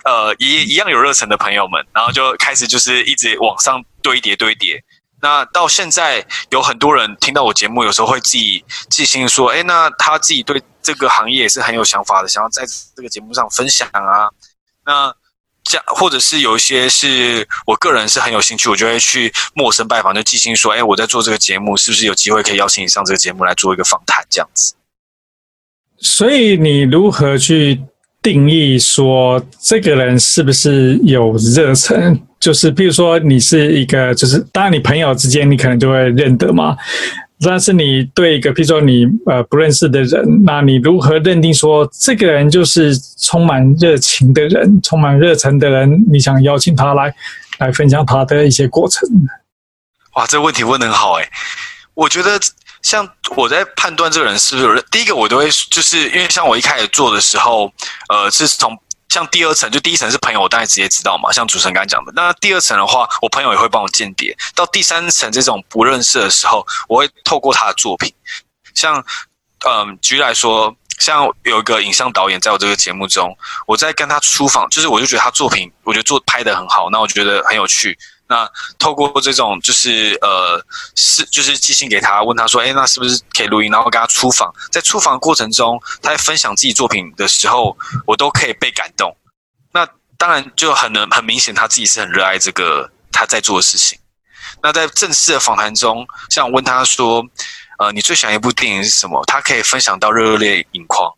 [0.07, 4.81] 呃，一一样有热忱的朋友们，然后就开始就是一直往上堆叠堆叠。
[5.21, 12.64] 那到现在有很多人听到我节目，有时候会自己寄信说：“哎，那他自己对这个行业也是很有想法的，想要在
[12.95, 14.31] 这个节目上分享啊。”
[14.87, 15.12] 那
[15.64, 24.77] 这样，或者是有一些是我个人是很有兴趣，我就会去陌生拜访，就寄信说：“哎，我在做这个节目，是不是有机会可以邀请你上这个节目来做一个访谈？”这样子。
[25.99, 27.81] 所以你如何去
[28.26, 32.20] 定义说这个人是不是有热忱？
[32.40, 36.76] 就是比如说你是一个，就是当然你朋友之间你可能就会认得嘛。
[37.38, 46.04] 但是你对一个，比如说你呃不认识的人，那你如何认定说这个人就是充满热情的人，充满热忱的人？
[46.10, 47.14] 你想邀请他来
[47.58, 49.08] 来分享他的一些过程？
[50.16, 51.28] 哇，这个问题问得很好哎！
[51.94, 52.40] 我觉得
[52.87, 57.72] 像我在判断这个人是不是，第一个我都会就是因为像我一开始做的时候，
[58.09, 58.79] 呃，是从。
[59.09, 61.33] 像第二层，就第一层是朋友，我当然直接知道嘛。
[61.33, 64.37] 像主持人刚才讲的，那第二层的话，我朋友也会帮我间谍。
[64.55, 68.12] 到第三层这种不认识的时候，我会透过他的作品。
[68.75, 69.03] 像，
[69.64, 73.35] 嗯，举例来说，像有一个影像导演在我这个节目中，
[73.66, 77.96] 我在跟他出访，就是我就觉得他作品，我觉得做拍的很好，那我觉得很有趣。
[78.28, 80.60] 那透过这种就是呃
[80.96, 83.70] 是就是寄信给他，问他说，哎，那是不是可以录音？
[83.70, 89.16] 然后跟他出访，在出访过程中，他在分享自己作品的时候，我都可以被感动。
[89.72, 93.96] 那当然就很能很明显，他自己是很热爱这个他在做的事情。
[94.60, 97.24] 那在正式的访谈中，像我问他说，
[97.78, 99.22] 呃，你最喜欢一部电影是什么？
[99.26, 101.08] 他可以分享到热泪盈眶，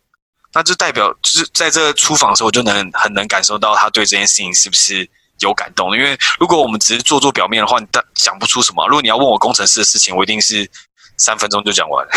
[0.53, 5.09] 那就代表就是在这个出访的时候，我就能很能感受到他对这件事情是不是。
[5.39, 8.87] 有感动，因为如果我们只是做做表面的话，你讲不出什么。
[8.87, 10.69] 如果你要问我工程师的事情，我一定是
[11.17, 12.07] 三分钟就讲完。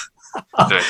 [0.68, 0.82] 对，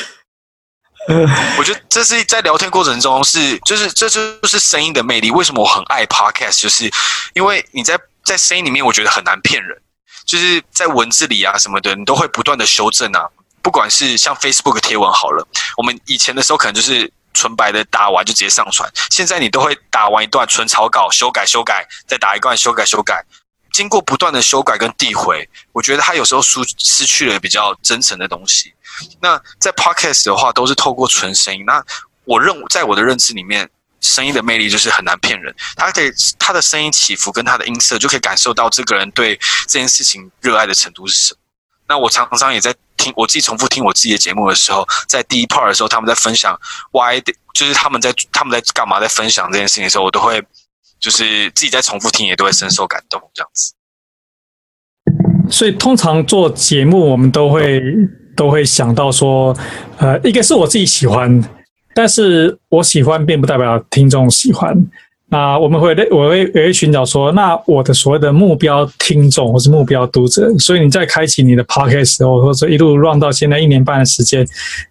[1.59, 5.31] 我觉得这是在聊天过程中是，就是这就是声音的魅力。
[5.31, 6.61] 为什么我很爱 Podcast？
[6.61, 6.91] 就是
[7.35, 9.81] 因为你在在声音里面，我觉得很难骗人。
[10.25, 13.29] 就是在文字里啊什么的，你都会不断的修正啊。
[13.61, 17.13] 不管是像 Facebook 贴文好了，我们以前的时候可能就是。
[17.33, 23.25] 纯白的打完就直接上传，现在你都会打完一段纯草稿，修改修改，再打一段修改修改，
[23.73, 28.73] 经过不断的修改跟递回，我觉得他有时候失失去了比较真诚的东西。
[29.21, 31.65] 那在 Podcast 的话，都是透过纯声音。
[31.65, 31.83] 那
[32.25, 33.69] 我认在我的认知里面，
[34.01, 35.55] 声音的魅力就是很难骗人。
[35.77, 41.41] 他可以他的声音起伏跟他的音色，就可以感受到这个人对这件事情热爱的程度是什么。
[41.89, 42.75] 那我常常也在。
[43.17, 46.55] 我自己重复听我自己的节目的时候，在第一 part 的时候，他们在分享
[46.93, 47.19] why，
[47.55, 50.43] 就是他们在他们在干嘛，在分享这件事情的时候，我都会
[51.01, 53.75] 就是自己在重复听，也都会深受感动这样子。
[55.51, 57.83] 所以通常做节目，我们都会
[58.37, 59.57] 都会想到说，
[59.99, 61.43] 呃，一个是我自己喜欢，
[61.95, 64.75] 但是我喜欢并不代表听众喜欢。
[65.33, 74.47] 那我们会，我会，我会寻找说，那我的所谓的目标听众或是目标读者，所以你在开启你的 podcast 的时候，或者说一路 run 到现在一年半的时间，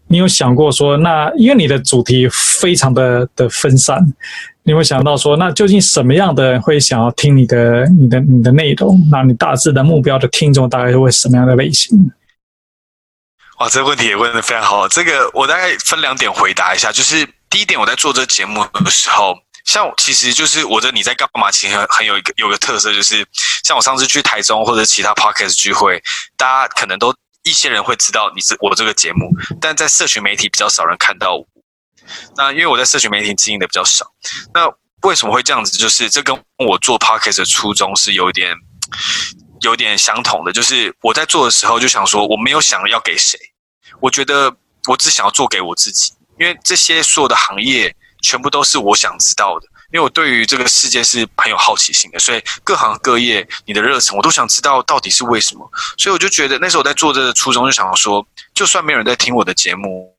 [0.08, 4.00] 你有想过说，那因为你的主题非常的的分散，
[4.64, 9.00] 你会想到说，那究竟什么样的会想要听你的、你的、你的内容？
[9.12, 12.12] 那你大致的目标的听众大概会什么样的类型？
[13.60, 14.88] 哇，这个问题也问得非常好。
[14.88, 19.36] 这个我大概分两点回答一下，就是第一点，我在做这节目的时候。
[19.65, 21.52] 像其实就是我的你在干嘛？
[21.52, 23.26] 其实很有一个有个特色，就是
[23.63, 26.02] 像我上次去台中或者其他 podcast 聚会，
[26.36, 29.30] 大家可能都一些人会知道你这我这个节目，
[29.62, 31.47] 但在社群媒体比较少人看到我。
[32.36, 34.06] 那因为我在社群媒体经营的比较少，
[34.54, 34.67] 那
[35.04, 35.78] 为什么会这样子？
[35.78, 38.56] 就是这跟我做 podcast 的初衷是有点
[39.62, 43.39] 有点相同的，就是我在做的时候就想说，我没有想要给谁，
[44.02, 44.54] 我觉得
[44.89, 47.95] 我只想要做给我自己，因为这些所有的行业。
[48.22, 55.70] 全部都是我想知道的，因为我对于这个世界是很有好奇心的，所以各行各业你的热忱我都想知道到底是为什么。
[55.98, 60.16] 所以我就觉得那时候我在做这个初衷，就想说，就算没有人在听我的节目，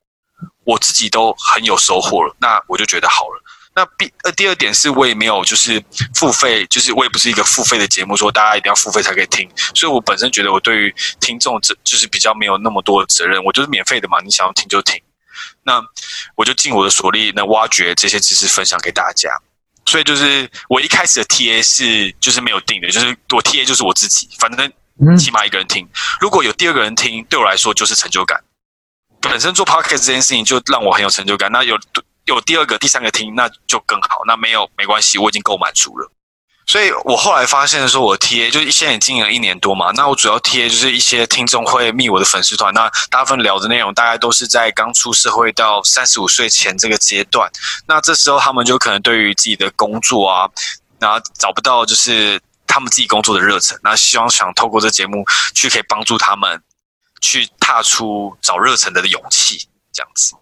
[0.65, 3.43] 我自己都很有收获了，那我就觉得好了。
[3.75, 5.83] 那第呃第二点是我也没有就是
[6.15, 9.49] 付费，就是我也不是一个付费的节目，说大家一定要付费才可以听。
[9.75, 15.01] 所以我本身觉得我对于听众这就是比较没有那么多的责任，我就是免费的嘛，你想要听就听。
[15.63, 15.81] 那
[16.37, 19.31] 我就尽我的所力，能挖掘这些知识分享给大家。
[19.87, 25.89] 所以就是我一开始的 TA 是就是没有定的，就是我 TA 就是我自己，反正起码一个人听。
[26.21, 28.41] 如果有第二个人听，对我来说就是成就感。
[29.21, 31.51] 本身做 podcast 这件事情就让我很有成就感。
[31.51, 31.79] 那有
[32.27, 34.23] 有第二个、第三个听，那就更好。
[34.27, 36.11] 那没有没关系，我已经够满足了。
[36.73, 47.51] 所以我后来发现说，我 TA 就是现在也经营了一年多嘛，那我主要 TA 就是一些听众会密我的粉丝团，那大部分聊的内容大概都是在刚出社会到三十五岁前这个阶段，
[47.87, 50.49] 那这时候他们就可能对于自己的工作啊，
[50.99, 52.41] 然后找不到就是。
[52.75, 55.23] 他们自己工作的热忱，那希望想透过这节目
[55.55, 56.59] 去可以帮助他们
[57.21, 59.59] 去踏出找热忱的勇气，
[59.93, 60.35] 这样子。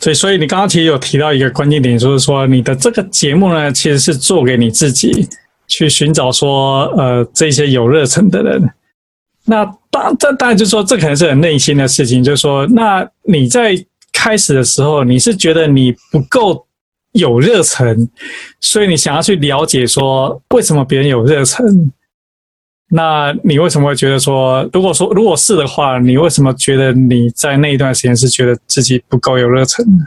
[0.00, 5.28] 所以，所以你刚刚其实有提到一个关键点，就是说你的这个节目呢，其实是做给你自己
[5.70, 8.70] 去寻找说，呃，这些有热忱的人。
[9.44, 13.74] 那当这当然就是说，这可能是很内心的事情，就是说，那你在
[14.12, 16.66] 开始的时候，你是觉得你不够
[17.12, 18.08] 有热忱，
[18.60, 21.90] 所以你想要去了解说，为什么别人有热忱？
[22.92, 30.04] 那你为什么会觉得说，如果说如果是的话，你为什么觉得你在那一段时间是觉得自己不够有热忱呢？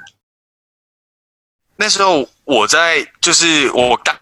[1.77, 4.15] 那时候我在就是我刚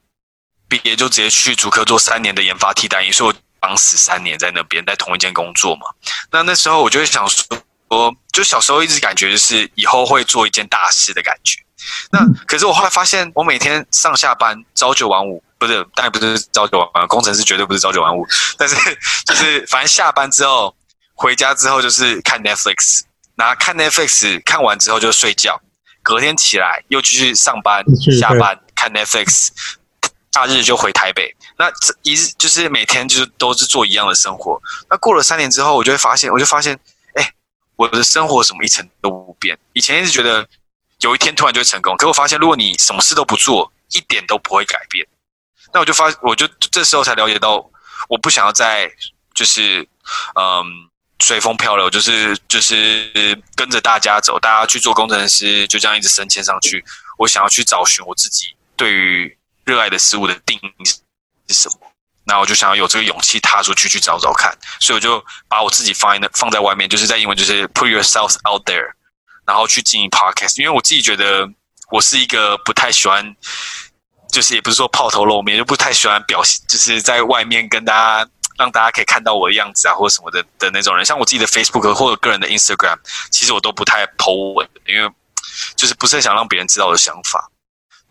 [0.71, 5.81] 毕业就直接去主科做三年的研发替代役，所以我绑死三年在那边，在同一间工作嘛。
[6.31, 11.60] 那那时候我就会想说，就小时候一直感觉就是以后会做一件大事的感觉。
[12.10, 15.43] 那可是我后来发现，我每天上下班朝九晚五。
[15.60, 18.25] 不是，当然不是朝九晚五，工程师绝对不是朝九晚五。
[18.57, 18.75] 但是
[19.25, 20.73] 就是，反正下班之后
[21.13, 23.01] 回家之后就是看 Netflix，
[23.36, 25.62] 那看 Netflix 看完之后就睡觉，
[26.01, 27.84] 隔天起来又继续上班，
[28.19, 29.49] 下班看 Netflix，
[30.32, 31.36] 假日就回台北。
[31.58, 34.62] 那这一日就是每天就是都是做一样的生活。
[34.89, 36.78] 那过了三年之后，我就会发现，我就发现，
[37.15, 37.34] 哎，
[37.76, 39.58] 我的生活什么一成都不变。
[39.74, 40.48] 以前一直觉得
[41.02, 45.06] 有一天突然就会成功，可我发现，如果你什么事都不做，一点都不会改变。
[45.74, 47.70] 那我就发，我就这时候才了解到，
[48.10, 48.91] 我不想要再
[49.34, 49.88] 就是，
[50.36, 50.65] 嗯，
[51.20, 56.84] 随风漂流，就是就是跟着大家走，大家去做工程师，就这样一直升迁上去。
[57.17, 59.38] 我想要去找寻我自己对于
[59.71, 60.86] 热爱的事物的定义
[61.47, 61.75] 是什么。
[62.25, 68.91] 那我就想要有这个勇气踏出去去找找看，所以我就把我自己放在放在外面，就是在英文就是 put yourself out there，
[69.45, 71.49] 然后去经营 podcast，因为我自己觉得
[71.89, 73.36] 我是一个不太喜欢。
[74.31, 78.25] 就是也不是说抛头露面，就不太喜欢表现，就是在外面跟大家
[78.57, 81.05] 让大家可以看到我的样子啊，或者什么的的那种人。
[81.05, 82.97] 像我自己的 Facebook 或者个人的 Instagram，
[83.29, 85.12] 其实我都不太 po 文，因为
[85.75, 87.51] 就是不是很想让别人知道我的想法。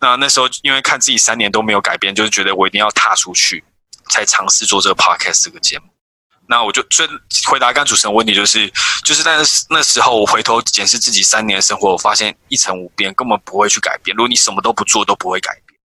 [0.01, 3.63] 那那时候因为看自己三年都没有改变，就是觉得我一定要踏出去，
[4.09, 5.85] 才尝试做这个 Podcast 这个节目。
[6.47, 7.07] 那我就最
[7.47, 8.69] 回答刚主持人问题，就是
[9.05, 9.37] 就是在
[9.69, 14.13] 那时候我回头检视自己三年的生活，我发现一成不变，根本不会去改变。
[14.17, 15.79] 如果你什么都不做，都不会改变。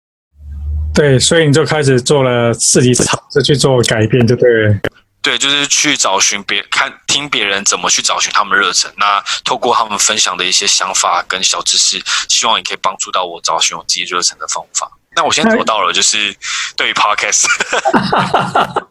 [0.94, 4.78] 对，所以你就开始做了自己尝试去做改变，就对了。
[5.24, 14.90] 对，就是去找寻别看听别人怎么去找寻他们热忱，那透过他们分享的一些想法跟小知识，希望也可以帮助到我找寻我自己热忱的方法。
[15.16, 16.36] 那我先做到了，就是
[16.76, 17.46] 对于 Podcast。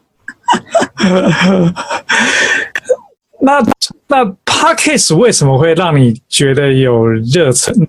[3.40, 3.62] 那
[4.08, 7.86] 那 Podcast 为什么会让你觉得有热忱呢？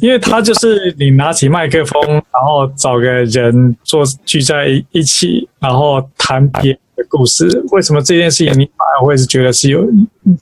[0.00, 7.48] 因为他就是你拿起麦克风，然后找个人坐聚在一起，然后谈别的故事。
[7.72, 9.84] 为什么这件事情你反而会是觉得是有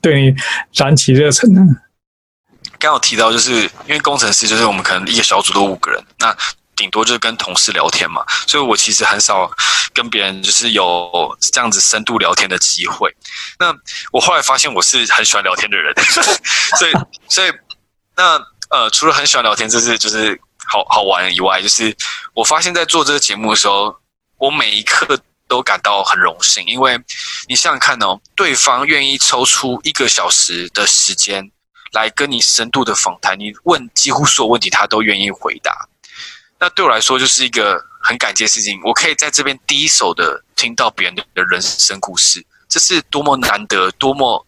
[0.02, 0.36] 对你
[0.74, 1.62] 燃起热忱呢？
[2.78, 6.36] 刚有提到，就是因为工程师就是我们可能一个小组都五个人，那
[6.76, 9.50] 顶多就是跟同事聊天嘛，所以我其实很少
[9.94, 13.10] 跟别人就是有这样子深度聊天的机会。
[13.58, 13.74] 那
[14.12, 15.94] 我后来发现我是很喜欢聊天的人，
[16.78, 16.92] 所以
[17.28, 17.50] 所以
[18.16, 18.38] 那。
[18.70, 21.94] 呃，除了很喜欢聊天，这是就是好好玩以外，就是
[22.34, 23.94] 我发现，在做这个节目的时候，
[24.38, 26.96] 我每一刻都感到很荣幸，因为
[27.48, 31.50] 你想想看哦，对方愿意抽出一个小时的时间
[31.92, 35.88] 来跟你深度的访谈，你问几乎所有问题，他都愿意回答。
[36.60, 38.80] 那对我来说，就是一个很感激的事情。
[38.84, 44.46] 我可以在这边第一手的听到别人的人生故事，这是多么难得、多么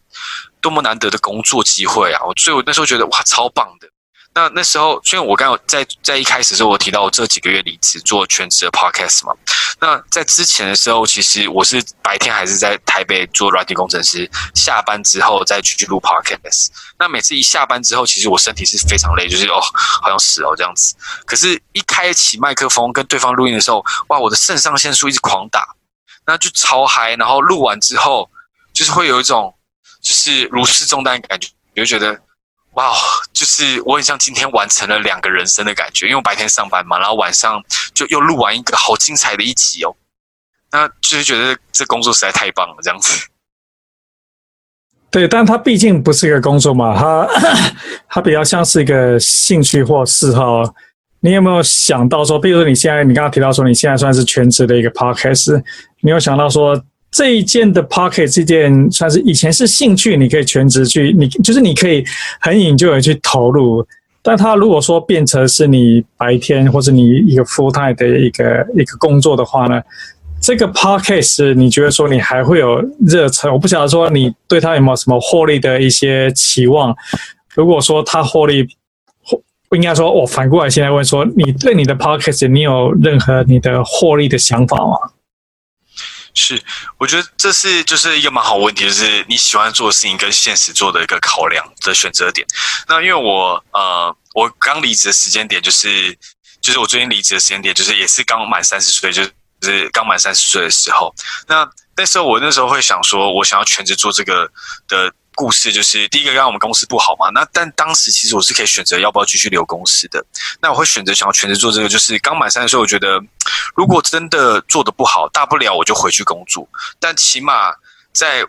[0.61, 2.23] 多么难得的工作机会啊！
[2.23, 3.89] 我所以，我那时候觉得哇，超棒的。
[4.35, 9.33] 那那时候，虽然我刚刚在在一开始的时候，我提到我这几个月离职做全职的 podcast 嘛。
[9.79, 16.69] 那在之前的时候，其实我是白天还是在台北做软体工程师，下班之后再去录 podcast。
[16.97, 19.61] 那每次一下班之后，其实我身体是非常累，就是哦，
[20.01, 20.95] 好像死了这样子。
[21.25, 25.75] 可是，一开启麦克风跟对方录音的时候，哇，我的肾上腺素一直狂打，
[26.25, 27.15] 那就超嗨。
[27.17, 28.27] 然后录完之后，
[28.73, 29.53] 就是会有一种
[30.01, 32.19] 就是如释重担的感觉，你就觉得。
[32.73, 32.97] 哇，wow，
[33.31, 39.95] 就是我很像今天完成了两个人生的感觉，因为我白天上班嘛，然后晚上就又录完一个好精彩的一集哦，
[40.71, 43.27] 那就是觉得这工作实在太棒了，这样子。
[45.11, 47.27] 对，但它毕竟不是一个工作嘛，它
[48.09, 50.63] 它比较像是一个兴趣或嗜好。
[51.19, 55.63] 你有没有想到说，比如说你现在你刚刚提到说你现在算是全职的一个 podcast，
[56.01, 56.83] 你有想到说？
[57.13, 62.03] 这一件的 Podcast 这件算是以前是兴趣，你可以全职去，你就是你可以
[62.41, 63.85] 很 enjoy 去投入。
[64.23, 69.79] 但它如果说变成是你白天或者你一个 full time 的一个一个工作的话呢，
[70.41, 73.51] 这个 podcast 你觉得说你还会有热忱？
[73.51, 76.95] 我不晓得说你对他有没有什么获利的一些期望。
[77.53, 78.67] 如果说他获利，
[79.69, 84.97] 不应该说，我反过来现在问说，你对你的 podcast 你有任何你的获利的想法吗？
[86.33, 86.61] 是，
[86.97, 92.45] 我觉得这是就是一个蛮好问题，就是你喜欢做的事情跟现实做的一个考量的选择点。
[92.87, 96.17] 那因为我呃，我刚离职的时间点就是，
[96.61, 99.31] 就是我最近离职的时间点就是也是刚满三十岁，就是
[99.61, 101.13] 是刚满三十岁的时候。
[101.47, 104.49] 那那时候我那时候会想说，我想要全职做这个
[104.87, 105.13] 的。
[105.35, 110.23] 故事就是第一个，刚刚我们公司不好嘛，那但当时其实我是可以选择要不要继续留公司的。
[110.61, 113.21] 那我会选择想要全职做这个，就是刚满三十岁，我觉得
[113.75, 116.67] 如果真的做得不好，大不了我就回去工作。
[116.99, 117.73] 但起码
[118.13, 118.45] 在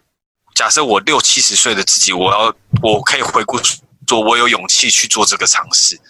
[0.54, 3.58] 假设我六七十岁的自己，我要我可以回顾
[4.06, 6.00] 做，我有勇气去做这个尝试。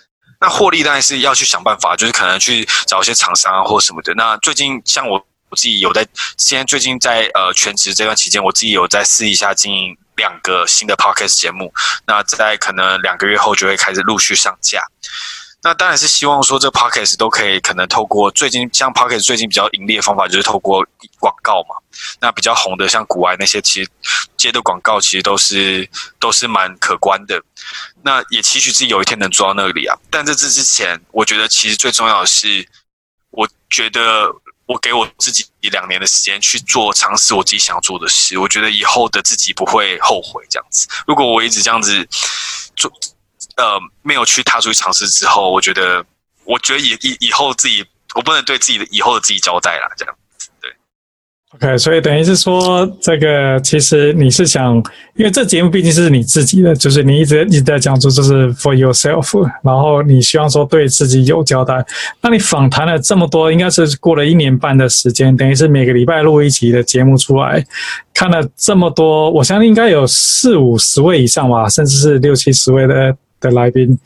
[0.41, 4.12] 那获利当然是要去想办法，就是可能去找一些厂商啊或什么的。
[4.14, 5.16] 那最近像我
[5.49, 6.07] 我自己有在，
[6.37, 9.97] 现在最近在呃全职这段期间，我自己有在试一下经营。
[10.17, 11.73] 两个新的 podcast 节目，
[12.07, 14.83] 那在可能两个月后就会开始陆续上架。
[15.62, 20.87] 那当然是希望说这 podcast 都可以可能透过最近像 podcast 最近比较盈利的方法就是透过
[21.19, 21.77] 广告嘛。
[22.21, 23.91] 那比较红的像股癌那些，其实
[24.37, 25.89] 接的广告其实都是
[26.21, 27.43] 都是蛮可观的。
[28.03, 29.97] 那也期许自己有一天能做到那里啊。
[30.11, 32.69] 但在这之前，我觉得其实最重要的是，
[33.31, 34.31] 我觉得。
[34.67, 40.89] 我给我自己一两年的时间去做尝试我自己想要做的事，我觉得以后的自己不会后悔这样子。
[41.07, 42.09] 如果我一直这样子
[42.75, 42.91] 做，
[43.57, 46.05] 呃，没有去踏出去尝试之后，我觉得，
[46.45, 47.85] 我觉得以以以后自己，
[48.15, 50.17] 我不能对自己的以后的自己交代了，这样。
[51.55, 54.74] OK，所以等于是说，这个其实你是想，
[55.14, 61.84] 因为这节目毕竟是你自己的，就是你一直一直在讲说这是 for yourself，然后你希望说对自己有交代。
[62.20, 67.64] 那你访谈了这么多，应该是过了一年半的时间，等于是每个礼拜录一集的节目出来，
[68.12, 73.16] 看了这么多，我相信应该有四五十位以上吧，甚至是六七十位的。
[73.45, 73.97] 的来宾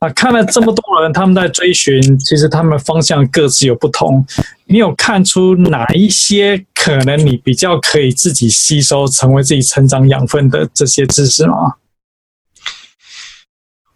[0.00, 4.26] 啊，看了这么多人，他们在追寻，其实他们方向各自有不同。
[4.66, 11.76] 你有看出哪一些可能你比较可以自己吸收，成为自己成长养分的这些知识吗？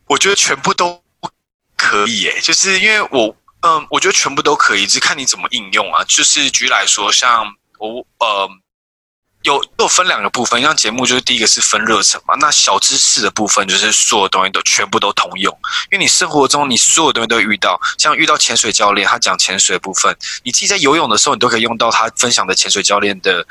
[0.07, 1.03] 我觉得全部都
[1.77, 6.05] 可以，耶，就是因为我，嗯，我觉得全部都可以，只看你怎么应用啊。
[6.05, 7.45] 就是举例来说，像
[7.79, 8.49] 我，呃。
[9.43, 15.53] 有又分两个部分，像节目就是第一个是分热忱嘛，那小知识的部分就是所有东西都全部都通用，
[15.91, 23.45] 因为你生活中你所有东西都会遇到，像遇到潜水教练他讲潜水部分，你自己在游泳的时候你都可以用到他分享的潜水教练的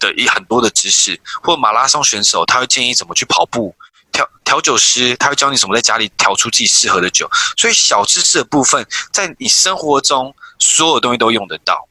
[0.00, 3.74] 的一很多的知识，或马拉松选手他会建议怎么去跑步，
[4.10, 11.88] 调调酒师他会教你怎么在家里调出自己适合的酒，所以小知识的部分在你生活中所有东西都用得到。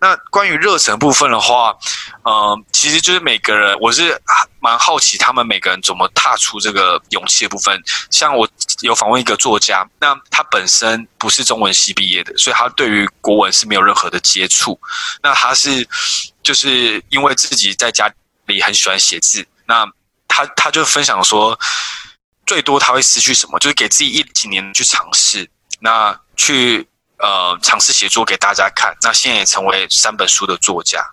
[0.00, 1.76] 那关于热忱部分的话，
[2.24, 4.18] 嗯、呃，其实就是每个人，我是
[4.58, 7.78] 蛮好奇他们每个人怎么踏出这个勇气的部分。
[8.10, 8.48] 像我
[8.80, 14.80] 有访问一个作家，那他本身不是中文系毕业的，所以他对于国文是没有任何的接触。
[15.22, 15.86] 那他是
[16.42, 18.10] 就是因为自己在家
[18.46, 19.86] 里很喜欢写字，那
[20.26, 21.58] 他他就分享说，
[22.46, 25.46] 最多他会失去什么，就是给自己一几年去尝试，
[25.80, 26.86] 那去。
[27.22, 31.04] 呃，尝试写作给大家看，那现在也成为三本书的作家。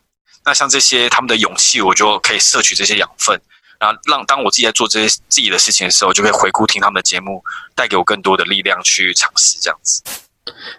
[0.46, 3.38] 那像这些他们的勇气，我就可以摄取这些养分，
[3.80, 7.44] 然后让当我自己在做这些自己的事情的时候，就可以回顾听他们的节目，
[7.76, 10.02] 带给我更多的力量去尝试这样子。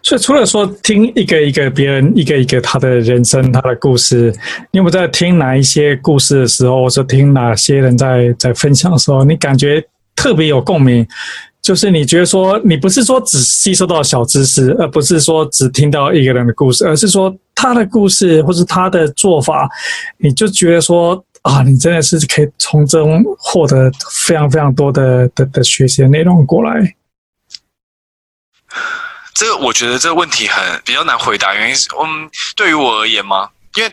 [0.02, 4.32] 所以除了说听一个一个别人一个一个他的人生他的故事，
[4.70, 11.06] 你有没有在听哪一些故事的时候，或者听哪些人在在分享的时候，你感觉特别有共鸣？
[11.60, 19.68] 就是你觉得说，你不是说只吸收到小知识，而不是说只听到一个人的故事，而是说他的故事或是他的做法，
[20.16, 26.94] 你就觉得说啊，你真的是可以从中获得非常非常多的的的学习内容过来。
[29.34, 33.50] 这个我觉得这个问题很比较难回答，原因是嗯，对于我而言吗？
[33.76, 33.92] 因为。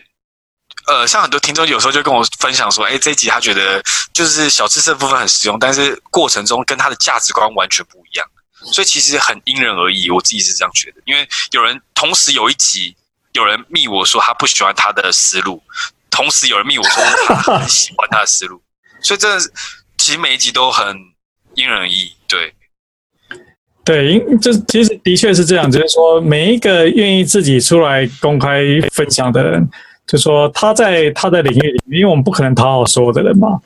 [0.87, 3.81] 呃，像很多听众有时候就跟我分享说，哎，这一集他觉得
[4.13, 8.27] 就是小知识部分很实用，但是过程中跟他的价值观完全不一样，
[8.71, 10.11] 所以其实很因人而异。
[10.11, 12.95] 我自己是这样觉得，因为有人同时有一集
[13.33, 15.61] 有人密我说他不喜欢他的思路，
[16.11, 18.61] 同时有人密我说他很喜欢他的思路，
[19.01, 19.39] 所以这
[19.97, 20.95] 其实每一集都很
[21.55, 22.15] 因人而异。
[22.27, 22.53] 对，
[23.83, 28.61] 对，因这其实的确是这样，就是说每一个愿意自己出来公开
[28.93, 29.67] 分享的人。
[30.07, 33.59] 就说他在他的领域里面，因为我们不可能讨好所有的人嘛。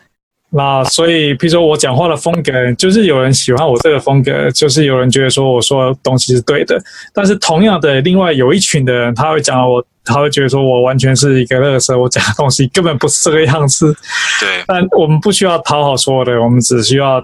[0.51, 6.81] 那所以，譬如说我讲话的风格，就是有人喜欢我这个风格，就是有人觉得说我说的东西是对的。
[7.13, 13.95] 但是同样的，另外有一群的人，他会讲我，他会觉得说我完全是一个乐色，我讲的东西根本不是这个样子。
[14.39, 14.63] 对。
[14.65, 17.23] 但我们不需要讨好所有的人，我们只需要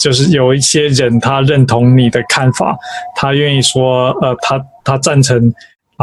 [0.00, 2.76] 就是有一些人他认同你的看法，
[3.14, 5.54] 他愿意说，呃，他他赞成。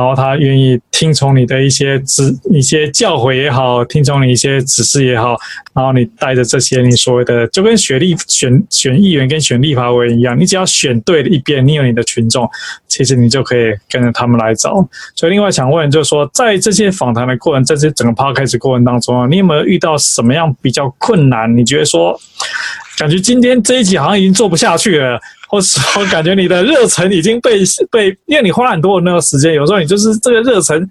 [0.02, 5.38] 然后他愿意听从你的一些指、一些教诲也好，听从你一些指示也好，
[5.76, 12.50] 然后你带着这些你所谓的，就跟选立选选议员跟选立法委员一样，你只要选对了一边，你有你的群众，
[12.88, 14.84] 其实你就可以跟着他们来走。
[15.16, 21.56] 所以另外想问就是说，在这些访谈的过程，在这整个 podcast 过程当中啊，你有没有遇到什么样比较困难？
[21.56, 22.20] 你觉得说，
[22.98, 25.20] 感觉今天这一集好像已经做不下去了。
[25.52, 27.60] 或是我感觉你的热忱已经被
[27.92, 30.90] 被，因为你花很多的那个时间，有时候你就是这个热忱，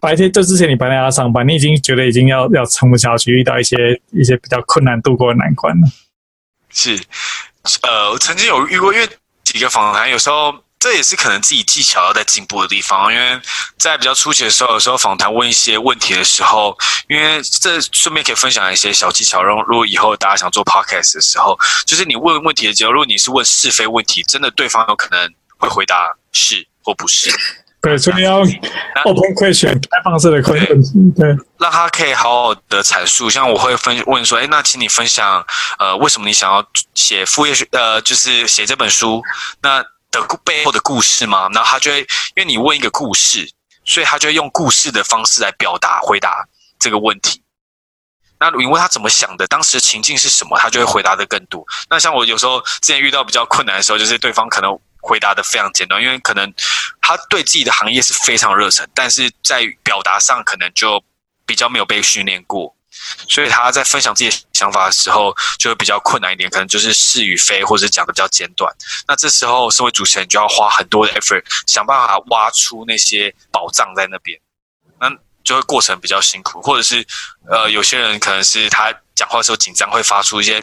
[0.00, 3.76] 白天就之前你白天要上班，你已经觉得已经要要撑不下去，遇到一些
[4.10, 5.86] 一些比较困难度过的难关了。
[6.68, 7.00] 是，
[7.82, 9.08] 呃，我曾经有遇过，因为
[9.44, 10.52] 几个访谈有时候。
[10.82, 13.40] 这也是可能自己技巧要在进步的地方，因为
[13.78, 16.76] 在比较初期的时候，有时候访谈问一些问题的时候，
[17.08, 21.56] 因为这顺便可以分享一些小技巧，让如果以后大家想做 podcast 的时候，
[21.86, 27.30] 就是你问问题的时候，如果你是问是非问题，真的对方有可能会回答是或不是。
[27.80, 31.28] 对，所以要 open question 开放式的问题，对，
[31.58, 33.28] 让他可以好好的阐述。
[33.28, 35.44] 像我会分问说，哎，那请你分享，
[35.80, 36.64] 呃，为什么你想要
[36.94, 39.20] 写副业学，呃，就是写这本书？
[39.62, 41.48] 那的背后的故事吗？
[41.52, 42.06] 然后他就会，因
[42.36, 43.50] 为你问一个故事，
[43.84, 46.46] 所以他就会用故事的方式来表达回答
[46.78, 47.42] 这个问题。
[48.38, 51.64] 那你问他怎么想的，当时的情境是什么，他就会回答的更多。
[51.88, 56.52] 那像我有时候之前遇到比较困难的时候，就是对方可能回答的非常简短，因为可能
[57.00, 61.02] 他对自己的行业是非常热忱，但是在表达上可能就
[61.46, 62.74] 比较没有被训练过。
[63.28, 68.72] 所以他在分享自己的想法的时候，就会比较困难一点，可能就是是与非，或者讲的比较简短。
[69.06, 74.38] 那这时候，身为主持人就要花很多的 effort，想办法挖出那些宝藏在那边，
[75.00, 75.10] 那
[75.42, 76.60] 就会过程比较辛苦。
[76.62, 77.06] 或者是，
[77.48, 80.60] 呃，有些人可能是他讲话的时候紧张，会发出一些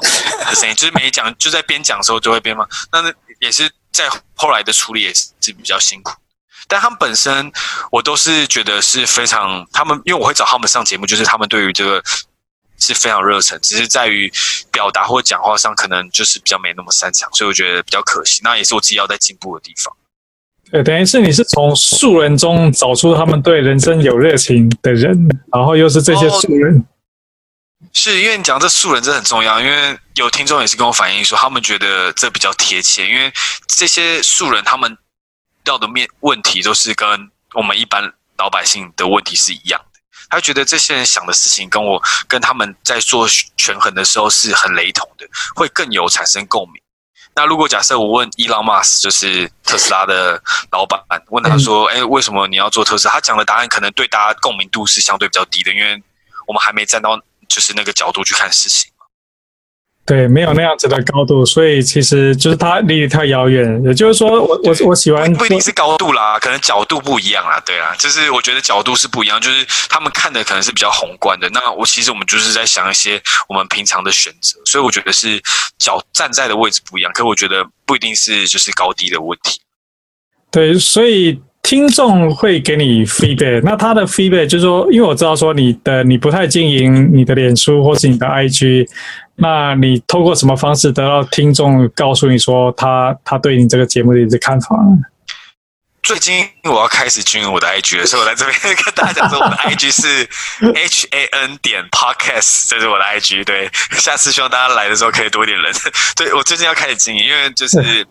[0.00, 2.66] 的声音，就是每讲，就在边讲的时候就会边嘛。
[2.92, 6.12] 那那也是在后来的处理也是比较辛苦。
[6.68, 7.52] 但他们本身，
[7.90, 12.02] 我都是觉得是非常，他们因为我会找他们上节目，就是他们对于这个
[12.78, 14.30] 是非常热忱，只是在于
[14.70, 18.40] 表达或讲话上可能就是比较没那么擅长，所以我觉得比较可惜。
[18.44, 19.92] 那也是我自己要在进步的地方。
[20.70, 26.86] 对，等于是你是从素人中找出他们对人生有热情的人，然后又是这些素人。
[27.92, 33.32] 是因为你讲这素人真的很重要，因为有听众也是跟我反映说，他们觉得这比较贴切，因为
[33.66, 34.96] 这些素人他们。
[35.64, 46.82] 到的面问题都是跟我们一般老百姓的问题是一样的，他觉得这些人想的事情跟我跟他们在做权衡的时候是很雷同的，会更有产生共鸣。
[47.34, 50.42] 那如果假设我问伊朗马斯，就是特斯拉的
[50.72, 56.02] 老板，问他说：“哎，为什么你要做特斯拉？”他讲的答案可能对大家共鸣度是相对比较低的，因为
[56.46, 57.16] 我们还没站到
[57.48, 58.89] 就是那个角度去看事情。
[60.10, 63.80] 对，没有那样子的高度，所以其实就是它离你太遥远。
[63.84, 71.48] 也就是说我，我我我喜欢不一定是高度啦，可能角度不一样啦，对啊，就是我觉得角度是不一样，就是他们看的可能是比较宏观的。
[71.50, 75.40] 那我其实我们就是在想一些我们平常的选择，所以我觉得是
[75.78, 79.60] 脚站在的位置不一样，可我觉得不一定是就是高低的问题。
[80.50, 81.40] 对，所以。
[81.70, 88.88] 听众会给你 feedback，那他的 feedback 就是说，因为我知道说你的你不太经营你的脸书或是你的 IG，
[89.36, 94.76] 那你透过什么方式得到听众告诉你说他他对你这个节目的一些看法？
[96.02, 100.28] 最近我要开始经营我的 IG 了，所以我来这边 跟大家讲说，我的 IG 是
[100.74, 103.44] H A N 点 Podcast，这是我的 IG。
[103.44, 105.72] 对，下次希望大家来的时候可以多一点人。
[106.18, 108.04] 对，我最近要开始经营，因为就是。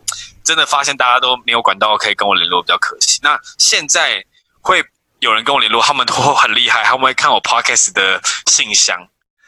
[0.44, 3.20] 真的发现大家都没有管道可以跟我联络，比较可惜。
[3.22, 4.24] 那现在
[4.62, 4.84] 会
[5.20, 8.98] 有人跟我联络，他们都很厉害，他们会看我 podcast 的信箱，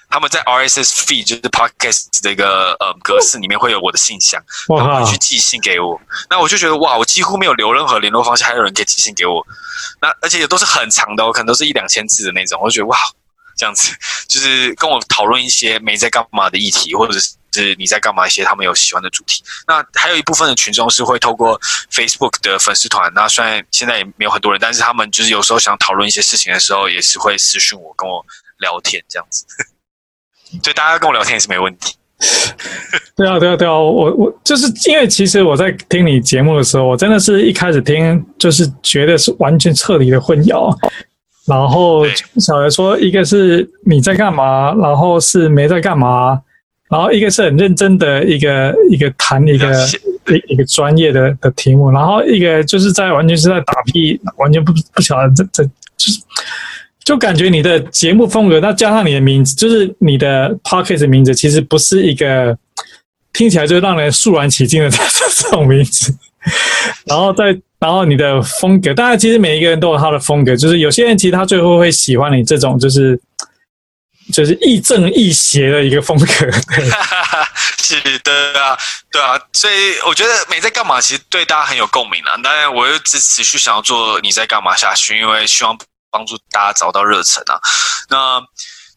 [0.09, 5.99] 他们在 RSS feed 就是 podcast 的一个呃格式里面会有我的信箱，他们会去寄信给我。
[6.29, 9.45] 那我就觉得哇，我几乎没有留任何联络方式，还有人可以寄信给我。
[10.01, 12.59] 那而且也都是很长的，可能都是一两千字的那种。
[12.61, 12.97] 我就觉得哇，
[13.57, 13.93] 这样子
[14.27, 17.33] 就是跟我讨论一些没在干嘛的议题，或者是。
[17.77, 18.25] 你在干嘛？
[18.25, 19.43] 一些他们有喜欢的主题。
[19.67, 21.59] 那还有一部分的群众是会透过
[21.91, 23.11] Facebook 的粉丝团。
[23.13, 28.25] 那虽然现在也没有很多人，但是他们就是有时候想讨论一些事情的时候，也是会私讯我，跟我
[28.59, 29.45] 聊天这样子。
[30.63, 31.93] 所以大家跟我聊天也是没问题。
[33.17, 33.73] 对啊，对啊，对啊。
[33.73, 40.73] 我我就是因为其实我在听你节目的时候，我真的是一开始听就是觉得是完全彻底的混淆。
[41.45, 42.05] 然后
[42.37, 46.39] 小孩说一个是你在干嘛，然后是没在干嘛，
[46.89, 49.73] 然后一个是很认真的一个一个谈一个
[50.27, 55.63] 一一个专业的的题目，然后一个就是在完全是在打屁，完全不不晓得这这
[55.97, 56.21] 就是
[57.03, 62.55] 就感觉你的节目风格，那加上你的名字，就是你的 podcast 名字，其实不是一个
[63.33, 64.89] 听起来就让人肃然起敬的
[65.35, 66.13] 这种名字，
[67.05, 67.57] 然后再。
[67.81, 73.19] 然后你的风格，当然其实每一个人都有他的风格，就是有些人其实他最后会喜欢你这种，就是
[74.31, 76.25] 就是亦正亦邪的一个风格。
[77.81, 78.77] 是的啊，
[79.11, 82.37] 对啊，所以我觉得没在干嘛，其实对大家很有共鸣啊。
[82.43, 85.75] 当然，我又只持续想要做你在干嘛下去，因为希望
[86.11, 87.59] 帮助大家找到热忱啊。
[88.09, 88.39] 那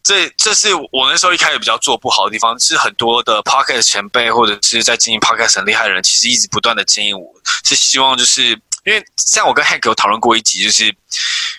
[0.05, 7.27] 这这是我那时候一开始比较做不好的地方，是很多的 podcast 前辈或者是在经营 podcast 很厉害的人，其实一直不断的建议我，
[7.65, 8.57] 是希望就是。
[8.85, 10.95] 因为像我跟 Hank 有讨论过一集，就是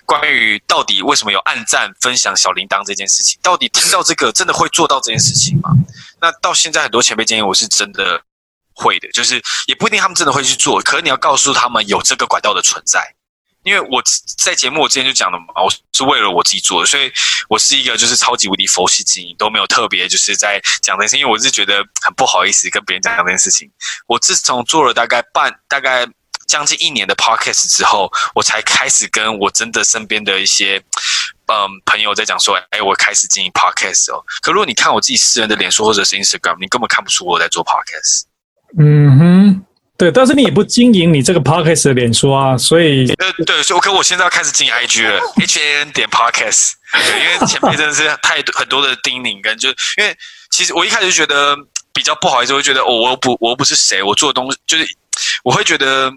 [0.05, 5.71] 关于到底为什么有按赞、分享小铃铛这件事情，到底听到这个真的会做到这件事情吗？
[6.21, 8.23] 那到现在很多前辈建议我是真的
[8.73, 13.01] 会的，就是也不一定他们真的会去做，可是你要告诉他们有这个管道的存在。
[13.67, 14.03] 因为我
[14.39, 17.13] 在节目我之前就讲了嘛，我是为了我自己做的，所以
[17.49, 23.71] 我是一个就是超级无敌佛系经营，都没有特别就是在讲这件事，因为我是觉得很不好意思跟别人讲这件事情。
[24.07, 26.07] 我自从做了大概半大概。
[26.47, 30.81] 将近一年的 podcast 之后，我才开始跟我真的身边的一些
[31.49, 34.25] 嗯朋友在讲说，哎，我开始经营 podcast 哦。
[34.43, 38.27] 可如果你看我自己私人的脸书或者是 Instagram，你根本看不出我在做 podcast。
[38.79, 39.65] 嗯哼，
[39.99, 46.73] 对，但是你也不经营你这个 podcast 的脸书啊，所以呃对，所以我可我现在要开始经营 IG 了，H A N 点 podcast。
[46.93, 49.69] 对，因为前面真的是太多很多的叮咛跟就，
[49.99, 50.17] 因为
[50.51, 51.57] 其实我一开始就觉得
[51.93, 54.87] 比较不好意思，我会觉得哦，我又不我又不是谁，我做的东西就是
[55.45, 56.13] 我会觉得。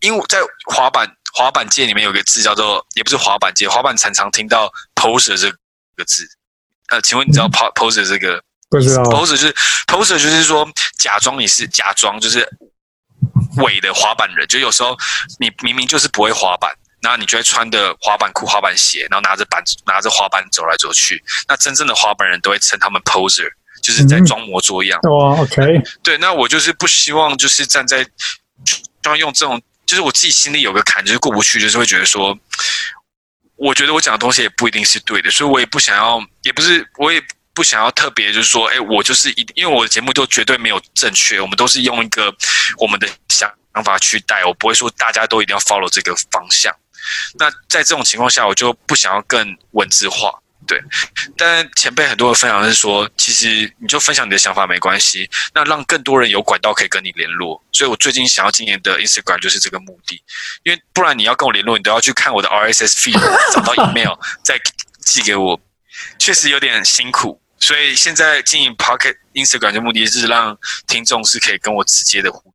[0.00, 0.38] 因为在
[0.72, 5.50] 滑板滑板界里面有个字叫做，也不是滑板界，滑板常常听到 poser 这
[5.96, 6.24] 个字。
[6.90, 8.40] 呃，请问你知道 poser 这个？
[8.70, 9.02] 不知道。
[9.02, 9.52] poser 就是
[9.88, 10.64] poser 就是说
[11.00, 12.48] 假装你是假装就是
[13.62, 14.96] 伪的滑板人，就有时候
[15.38, 21.22] 你明明就是不会滑板，然后你就会穿的滑板裤、滑板鞋，然后拿着板拿着滑板走来走去。
[21.46, 23.48] 那真正的滑板人都会称他们 poser，
[23.82, 24.98] 就是在装模作样。
[25.04, 25.82] 哦、嗯 oh,，OK。
[26.02, 28.04] 对，那我就是不希望就是站在，
[29.02, 29.60] 就用这种。
[29.86, 32.38] 就是我自己心里有个坎，就是过不去，就是会觉得说，
[33.56, 37.18] 我觉得我讲的东西也不一定是对的，所以我也不想要，也不是，我也
[37.58, 42.32] 不想要特别就是说，哎，我就是一，因为我的节目都绝对没有正确，我们都是用一个
[42.76, 43.52] 我们的想
[43.82, 46.72] 法去带，我不会说大家都一定要 follow 这个方向。
[47.36, 50.30] 那在这种情况下，我就不想要更文字化。
[50.68, 50.80] 对，
[51.36, 57.60] 但前辈很多的分享是说，其实你就分享你的想法没关系，那让更多人有管道可以跟你联络。
[57.72, 60.22] 所以我最近想要今年的 Instagram 就是这个目的，
[60.62, 63.20] 因为不然你要跟我联络，你都要去看我的 RSS feed，
[63.52, 64.60] 找到 email 再
[65.00, 65.60] 寄给我，
[66.20, 67.40] 确实有点辛苦。
[67.60, 70.56] 所以现在经营 Pocket Instagram 的目的是让
[70.86, 72.52] 听众是可以跟我直接的互动。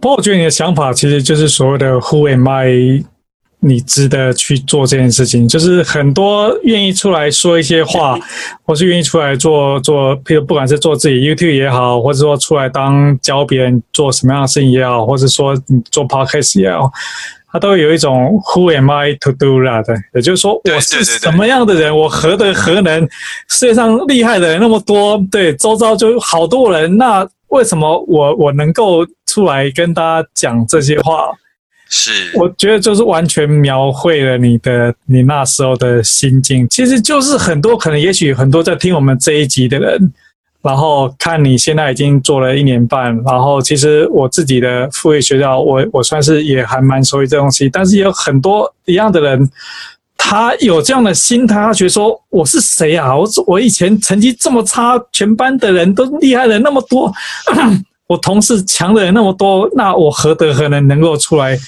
[0.00, 3.04] 不过我觉得你的想法其实就是所谓的 Who am I？
[3.64, 8.18] 你值得去做这件事情，就是很多愿意出来说一些话，
[8.66, 16.90] 或是愿意出来做做，譬如不管是做自己 YouTube 也好，或者说出来当教别人做什么样的事情也好，或者说你做 Podcast 也好，
[17.52, 19.84] 他都有一种 Who am I to do that？
[20.14, 23.06] 也就是说，我是什么样的人，我何德何能？
[23.48, 31.30] 世界上厉害的人那么多，对，周遭就好多人，那为什么我我能够出来跟大家讲这些话？
[31.90, 36.66] 是，我觉得就是完全描绘了你的你那时候的心境。
[36.70, 40.12] 其实就是很多可能，也许很多在听我们这一集的人，
[40.62, 47.68] 然后看你现在已经做了一年半，然后其实我自己的副业学校，我我算是也还蛮熟悉这东西。
[47.68, 49.50] 但是也有很多一样的人，
[50.16, 53.16] 他有这样的心态，他觉得说我是谁啊？
[53.16, 57.12] 我我以前成绩这么差，全班的人都厉害的那么多，
[58.06, 61.58] 我同事强的人那么多，那我何德何能能够出来？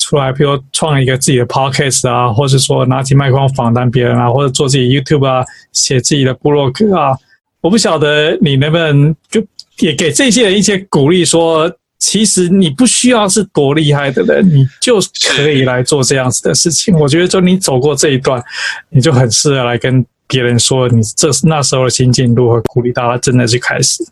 [0.00, 7.16] 出来，比如创一个自己的 podcast 啊，或者说拿起麦克风访谈别人啊，或者做自己 YouTube 啊，写自己的部落格啊。
[7.62, 9.42] 我不晓得你能不能就
[9.78, 15.00] 也给这些人一些鼓励，说其实你不需要是多厉害的人，你就
[15.34, 16.94] 可以来做这样子的事情。
[16.98, 18.42] 我觉得，就你走过这一段，
[18.90, 24.04] 你就很适合来跟别人说，你这那时候的心境如何鼓励大家真的去开始。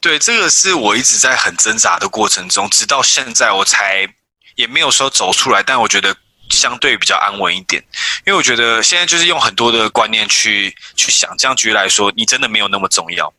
[0.00, 4.08] 对，这个是我一直在很挣扎的过程中，直到现在我才。
[4.54, 6.14] 也没有说走出来，但我觉得
[6.52, 7.82] 相对比较安稳一点，
[8.26, 13.32] 因为我觉得现在就是用很多的观念去去想，这样举例来说，你真的没有那么重要，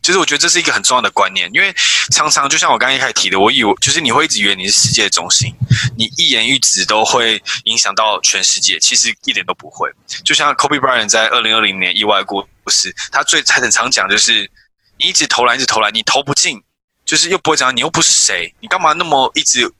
[0.00, 1.74] 就是我觉得这是一个很重要的观念，因为
[2.10, 5.52] 常常就像我刚刚一开始提的，我以为就是你会一直以为你是世界中心，
[5.98, 9.90] 你一言一指都会影响到全世界，其实一点都不会。
[10.24, 14.50] 就像 Kobe Bryant 在二零二零年意外过世，他最他很常讲就是，
[14.96, 16.62] 你一直投篮，一直投篮，你投不进，
[17.04, 19.70] 就是又不会讲，你又不是谁，你干嘛那么一直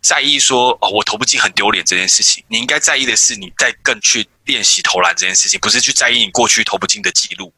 [0.00, 2.42] 在意说哦，我投不进很丢脸这件事情？
[2.48, 7.52] 你应该在意的是你在更去练习投篮这件事情，不是去在意你过去投不进的记录。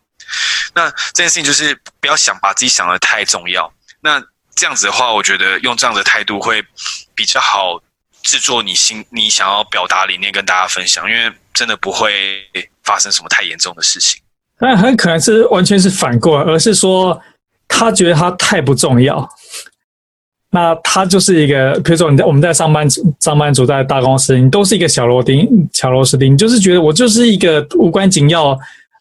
[0.74, 3.72] 那这件事情就是不要想把自己想得太重要。
[4.00, 4.22] 那
[4.54, 6.64] 这样子的话，我觉得用这样的态度会
[7.14, 7.80] 比较好
[8.22, 12.44] 制作你心你想要表达理念跟大家分享，因为真的不会
[12.82, 14.20] 发生什么太严重的事情。
[14.58, 17.20] 但很可能是完全是反过来，而是说
[17.66, 19.28] 他觉得他太不重要。
[20.54, 28.56] 那他就是一个，比如说你在我们在上班族上班族在大公司，你都是一个小螺钉小螺丝钉，你就是觉得我就是一个无关紧要。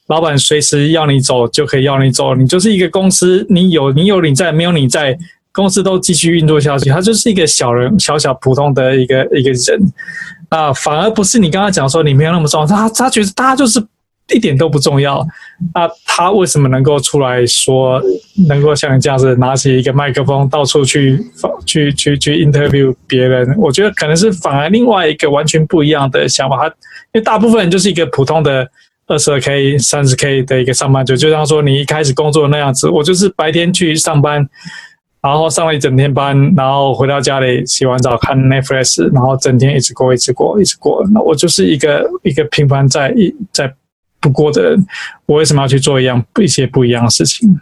[0.08, 5.18] 老板随时要你走就可以要你走，你就是一个公司，你有你有你在，没有你在，
[5.54, 6.90] 公司都继续运作下去。
[6.90, 9.94] 他就是一个小人，小小普通的一个一个人
[10.50, 13.82] 啊，反而不是你刚刚讲说你没有那么重要，他他觉得大家就是
[14.34, 15.26] 一点都不重要。
[15.74, 18.02] 那他为什么能够出来说，
[18.48, 21.20] 能够像你这样子拿起一个麦克风到处去
[21.66, 23.56] 去去去 interview 别人？
[23.58, 26.58] 我觉得可能是反而另外一个完全不一样的想法。
[26.58, 26.74] 他因
[27.14, 28.68] 为大部分人就是一个普通的。
[29.08, 34.48] 二十二 K、三十 K 的一个上班族，就像说你一开始工作那样子，我就是白天去上班，
[35.22, 41.06] 然后上了一整天班，然后回到家里洗完澡看 Netflix，然后整天一直过，一直过，一直过。
[41.14, 43.74] 那我就是一个一个平凡在一在
[44.22, 44.78] 不过的，
[45.26, 47.60] 我为什么要去做一样一些不一样的事情？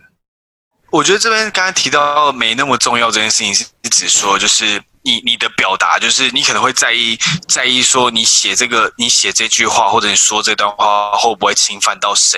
[0.92, 4.82] 我觉得这边刚才提到没那么重要这件事情，是指说就是。
[5.02, 12.38] 你你的表达就是你可能会在意在意说你写这个你写这句话或者你说这段话会不会侵犯到谁，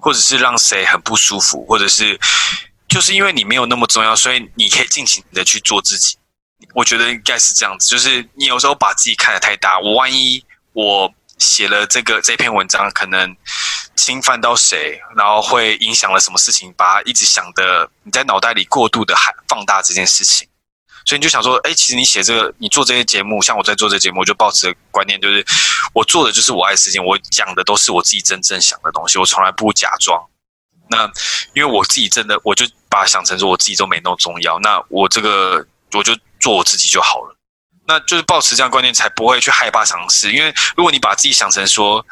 [0.00, 2.18] 或者是让谁很不舒服，或者是
[2.88, 6.16] 就是因为你没有那么重要，所以你可以尽情的去做自己。
[6.74, 10.42] 我觉得应该是这样子，就是你有时候把自己看得太大，我万一
[10.74, 13.36] 我写了这个这篇文章可能
[13.96, 20.48] 侵犯到谁，然后会影响了什么事情，把它一直想的你在脑袋里过度的还放大这件事情。
[21.06, 25.44] 所以你就想说，哎，其实你写这个，你做这些节目，像我在做这节目，我就抱持观念就是，
[25.92, 30.18] 我做的就是我爱的事情，我讲的都是我自己真正想的东西，我从来不假装。
[30.88, 31.04] 那
[31.54, 37.33] 因为我自己真的，我就把它想成说我自己都没那么重要，那我这个我就做我自己就好了。
[37.86, 40.32] 那就是抱持这样观念，才不会去害怕尝试。
[40.32, 42.04] 因为如果你把自己想成说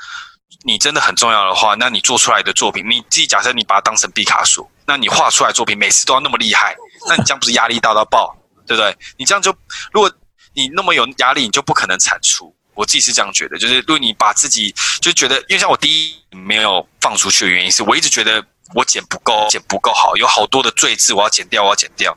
[0.64, 6.76] 你真的很重要的话，那你做出来的作品，你自己假设你把它当成毕卡索，那你画出来作品每次都要那么厉害，
[7.08, 8.36] 那你这样不是压力大到爆？
[8.64, 8.96] 对不对？
[9.16, 9.52] 你这样就，
[9.92, 10.10] 如果
[10.54, 12.54] 你那么有压力，你就不可能产出。
[12.74, 18.42] 我自己是这样觉得，就是如果你把自己就觉得，因为像我第一没有放出去的原因是，我一直觉得
[18.72, 22.16] 我剪不够，剪不够好，有好多的赘字我要剪掉，我要剪掉，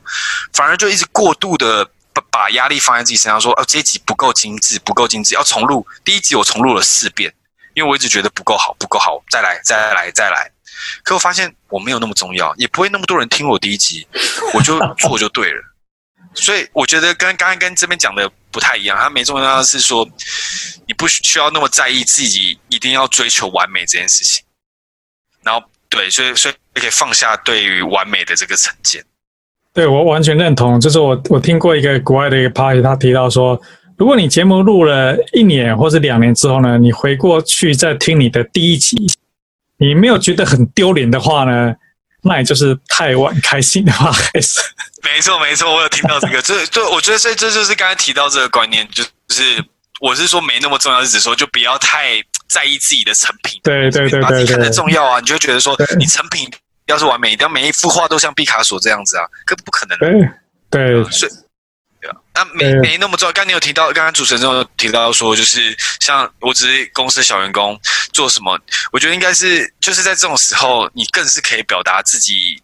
[0.52, 1.84] 反而就一直过度的
[2.16, 5.86] 把把压力放在自己身上，说哦，这一集不够精致，不够精致，要重录。
[6.04, 7.32] 第一集我重录了四遍，
[7.74, 10.50] 因为我一直觉得不够好，不够好，再来，再来，再来。
[11.02, 14.06] 可我发现我没有那么重要，也不会那么多人听我第一集，
[14.54, 15.62] 我就 做就对了。
[16.34, 20.06] 所以我觉得跟刚刚跟这边讲的不太一样，他没重要的是说，
[20.86, 24.44] 你不需要那么在意自己一定要追求完美这件事情。
[25.42, 29.02] 然后对，所以所以你可以放下对于完美的这个成见。
[29.76, 33.60] 对，我完全认同，就是我我听过一个国外的一个 party，他提到说，
[33.98, 38.96] 如果你节目录了一年或是两年之后呢，你回过去再听你的第一集，
[39.76, 41.74] 你没有觉得很丢脸的话呢，
[42.22, 44.60] 那也就是太晚开心的话还是。
[45.04, 49.62] 没错，没错，我有听到这个， 这这，我觉得，这这就是刚才提到这个观念，就是
[50.00, 52.14] 我是说没那么重要，是指说就不要太
[52.48, 56.48] 在意自己的成品，对对对对，把自己看得重要啊，你就觉得说你成品
[56.86, 60.10] 要是完美，一定要每一幅画都像毕卡索这样子啊，可不可能，对
[60.70, 61.32] 对，所以
[62.00, 63.32] 对啊，那没没那么重要。
[63.32, 67.78] 刚才你有提到，刚刚主持人有提到说，就是像我只是公司小员工
[68.12, 68.58] 做什么，
[68.92, 72.62] 我觉得应该是就是在这种时候，你更是可以表达自己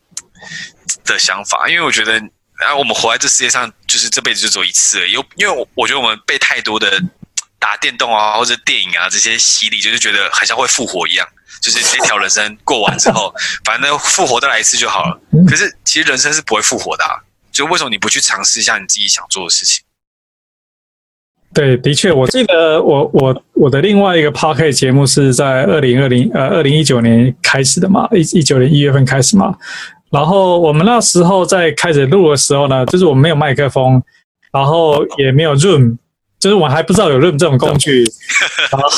[1.05, 2.19] 的想法，因为我觉得，
[2.65, 5.13] 啊，我们活在这世界上，就是这辈子就走一次而已。
[5.13, 7.03] 有，因为我我觉得我们被太多的
[7.63, 11.25] 打电动啊，或者电影啊这些洗礼，就是觉得好像会复活一样，
[11.63, 13.33] 就是这条人生过完之后，
[13.65, 15.21] 反正复活再来一次就好了。
[15.49, 19.85] 可是其实人生是不会复活的啊，就为什么你不去尝试一下你自己想做的事情？
[21.55, 29.55] 对，的确，我记得我我我的另外一个 Podcast 节目是在二零二零呃二零一九年开始的嘛，一一九年一月份开始嘛。
[30.11, 34.03] 然后我们那时候在开始录的时候呢，就是我们没有麦克风，
[34.51, 35.99] 然后也没有 Zoom，
[36.43, 38.03] 就是我还不知道有 Zoom 这种工具。
[38.73, 38.89] 然后，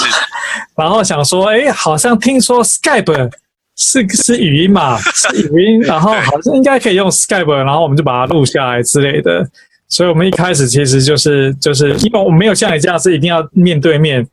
[0.79, 3.31] 然后想说，哎，好像听说 Skype
[3.77, 9.47] 是是语音嘛， 是语音，然后好像应该可以用 Skype，然后我们就把它录下来之类的。
[9.91, 14.27] 所以我们一开始其实就是就是因为我们没有像你这样是一定要面对面，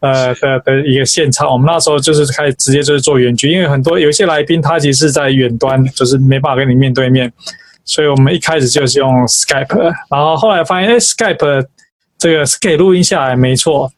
[0.00, 1.50] 呃的的一个现场。
[1.50, 7.32] 我们那时候就是开始直接就是做远距，因为很多有一些来宾他其实是在远端，就是没办法跟你面对面。
[7.86, 11.64] 所以我们一开始就是用 Skype，然后后来发现，哎，Skype
[12.18, 13.90] 这个是可以录音下来，没错。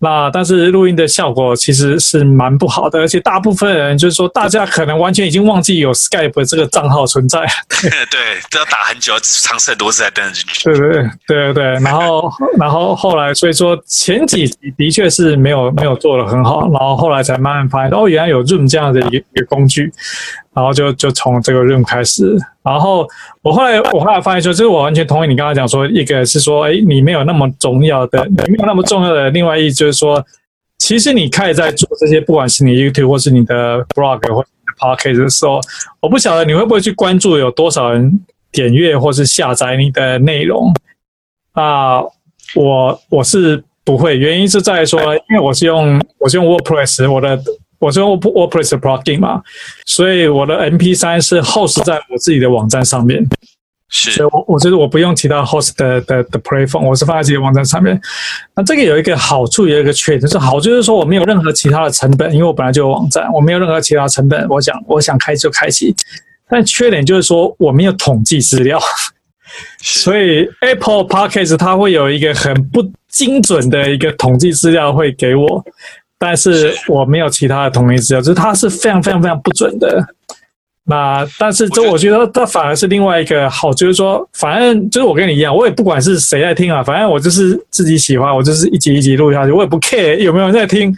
[0.00, 7.40] 那但是录音的效果其实是蛮不好的，而且大部分人就是说，大家可能完全已经忘记有 Skype 这个账号存在。
[7.80, 8.20] 对， 对，
[8.50, 10.64] 都要打很久，尝试很多次才登进去。
[10.64, 11.64] 对对对对对。
[11.80, 19.90] 然后然后后来，所以说前几集的确是没有没有做得很好，然后后来才慢慢发现，哦，原来有 Zoom 这样的一个一个工具。
[20.54, 23.04] 然后就就从这个 Zoom 开始，然后
[23.42, 29.28] 我后来我后来发现说，就是我完全同意你刚才讲说，一个是说，哎，你没有那么重要的，你没有那么重要的。
[29.30, 30.24] 另外一就是说，
[30.78, 35.60] 其实你开始在做这些，不管是你 YouTube 或是你的 Blog 或者你的 Podcast 的时候，
[35.98, 38.20] 我不晓得你会不会去关注有多少人
[38.52, 40.72] 点阅或是下载你的内容。
[41.54, 42.00] 啊，
[42.54, 47.36] 我我是不会，原因是在说，因为我是用我是用 WordPress，我的。
[47.78, 49.42] 我是用 WordPress plugin 嘛，
[49.86, 53.26] 所以我的 MP3 是 host 在我自己的网站上面。
[53.90, 58.00] 是，所以我我觉得我不用其他 host 的的的 platform，我是放在自己的网站上面。
[58.56, 65.94] 那这个有一个好处，有一个缺点，是好就是说我没有任何其他的成本，因为我本来就有网站，我没有任何其他成本，我想我想开就开启。
[66.48, 68.80] 但缺点就是说我没有统计资料，
[69.82, 75.64] 所以 Apple Podcast 它会有一个很不精准的一个统计资料会给我。
[76.24, 80.02] 但是我没有其他的统计资料，就是它是非常非常非常不准的。
[80.86, 90.94] 那但是这我觉得它反而是另外一个好，就是说，反正就是我跟你一样，我也不管是谁在听啊，反正我就是自己喜欢，我就是一集一集录下去，我也不 care 有没有人在听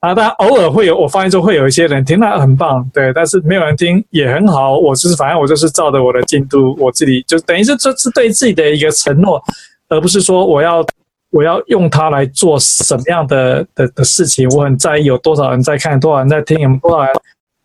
[0.00, 0.14] 啊。
[0.14, 3.10] 但偶尔会有，我发现说会有一些人听，那很棒，对。
[3.14, 9.42] 但是没有人听也很好，我就是反正我就是照着我的进度，我自己就等于是这是对自己的一个承诺，
[9.88, 10.84] 而不是说我要。
[11.30, 14.48] 我要用它来做什么样的的的事情？
[14.50, 17.14] 我很在意有多少人在看，多少人在听，有没有多少人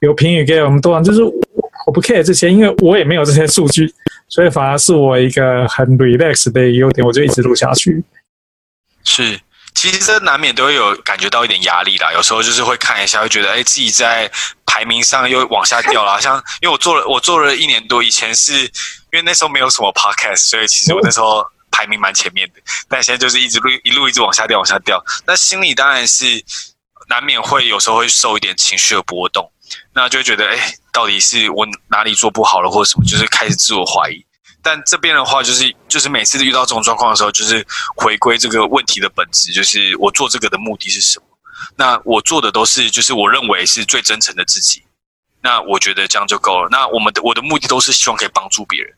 [0.01, 1.01] 有评语给我们多少？
[1.01, 3.91] 就是我不 care 这些，因为我也没有这些数据，
[4.28, 8.03] 所以反而是我一个很 relax 的优点，我就一直录下去。
[9.03, 9.39] 是，
[9.74, 12.13] 其实这难免都会有感觉到一点压力啦。
[12.13, 14.30] 有时候就是会看一下，会觉得哎，自己在
[14.68, 16.22] 排名上又往下掉了。
[16.22, 18.70] 像因为我做了，我做了一年多，以前是因
[19.13, 21.43] 为那时候没有什么 podcast，所以其实我那时候。
[21.76, 25.03] 排名蛮前面的，但现在就是一直录一路一直往下掉，往下掉。
[25.28, 26.26] 那心里当然是
[27.09, 29.51] 难免会有时候会受一点情绪的波动，
[29.93, 34.26] 那就会觉得，哎，到底是我哪里做不好了，或者什么，就是开始自我怀疑。
[34.63, 37.65] 但这边的话，就是就是每次遇到这种状况的时候，就是
[37.97, 41.26] 回归这个问题的本质，就是我做这个的目的是什么？
[41.76, 44.84] 那我做的都是就是我认为是最真诚的自己。
[45.41, 46.69] 那我觉得这样就够了。
[46.71, 48.91] 那我们的我的目的都是希望可以帮助别人。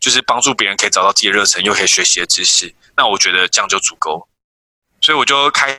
[0.00, 4.26] 就是帮助别人可以找到自己的热忱，又可以学习的知识，那我觉得这样就足够。
[5.02, 5.78] 所以我就开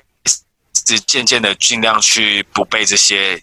[0.87, 3.41] 始渐渐的尽量去不被这些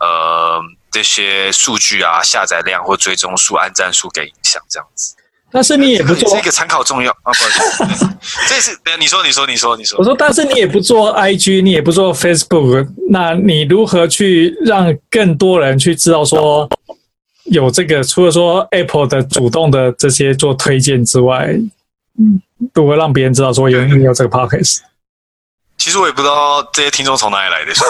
[0.00, 0.60] 呃
[0.90, 5.14] 这些数据啊、下载量或追踪数、按赞数给影响，这样子。
[5.50, 8.08] 但是你也不做这个参考重要啊，不好意思，
[8.48, 9.98] 这是你说你说你说你说。
[9.98, 16.68] 我说，但是你也不做 IG，你也不做 Facebook，那你如何去让更多人去知道说？
[17.46, 21.48] 有这个，除了说 Apple 的主动的这些做推荐之外，
[22.18, 22.40] 嗯，
[22.72, 24.80] 都会让别人知道说有你有这个 Podcast。
[25.78, 27.86] 其实我也不知道这些听众从哪里来的， 所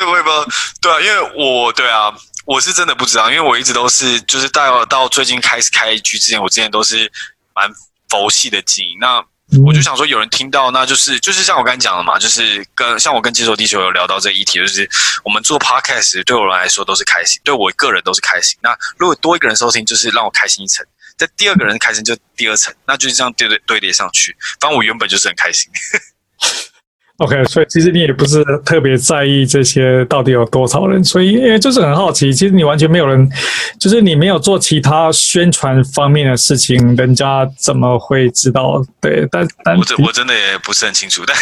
[0.00, 0.46] 以我也不知道。
[0.80, 2.14] 对啊，因为我对啊，
[2.46, 7.10] 我是真的不知道，因为我一直都是就是到到最近开始开局之前，我之前都是
[7.54, 7.68] 蛮
[8.08, 8.96] 佛系的经营。
[9.00, 9.22] 那
[9.62, 14.88] 我就想说，有人听到，那就是就是像我刚才讲的嘛，就是跟像我跟接手地球有聊到这个议题，就是
[15.24, 18.58] 我们做 podcast 对我来说都是开心，对我个人都是开心。
[18.62, 20.84] 那如果多一个人收听，就是让我开心一层；
[21.16, 24.36] 在第二个人开心，就第二层，那就是这样堆堆堆叠上去。
[24.60, 25.70] 反正我原本就是很开心。
[27.18, 33.30] OK，所以其实你也不是特别在意这些到底有多少人，所以因为就是很好奇，其实你完全没有人，
[33.78, 38.84] 就是你没有做其他宣传方面的事情，人家怎么会知道？
[39.00, 41.36] 对，但但我真我真的也不是很清楚，但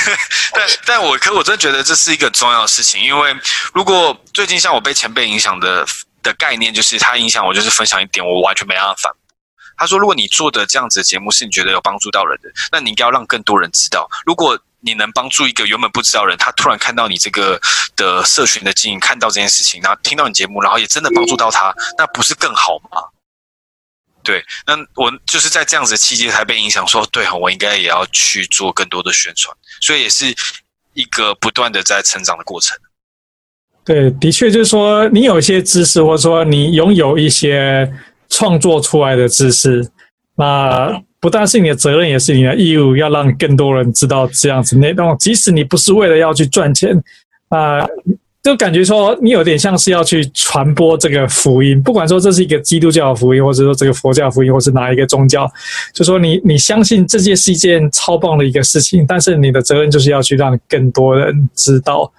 [0.52, 3.34] 但但我可我真的觉得这是一个重要的事情，因为
[3.72, 5.86] 如果最近像我被前辈影响的
[6.22, 9.18] 的概念，就是他影响我，就是分享一点，我完全没办法反驳。
[9.78, 14.06] 他说，如果你做的这样子的节目是你觉得有帮助到人的，那你应该要让更多人知道。
[14.26, 17.58] 如果你能帮助一个原本不知道的人，他突然看到你这个
[17.96, 23.00] 的社群的经营，看到这件事情，然后听到你节目，然后也真的帮助到他，那不是更好吗？
[24.24, 30.32] 对，那我就是在这样子的契机才被影响，说对，我应该也要去做更多的宣传，所以也是
[30.94, 32.76] 一个不断的在成长的过程。
[33.84, 37.92] 对，的确就是说，你有一些知识，或者说你拥有一些
[38.28, 39.90] 创作出来的知识，
[40.36, 45.16] 那不但是你的责任，也是你的义务，要让更多人知道这样子内容。
[45.16, 46.94] 即使你不是为了要去赚钱，
[47.48, 47.90] 啊、呃。
[48.42, 55.48] 就感觉说，你有点像是要去传播这个福音，不管说这是一个基督教的福音，或者说这个佛教福音，或是哪一个宗教，
[55.94, 62.12] 就说你你相信这件是一件超棒的一个事情，但是你的责任就是要去让更多人知道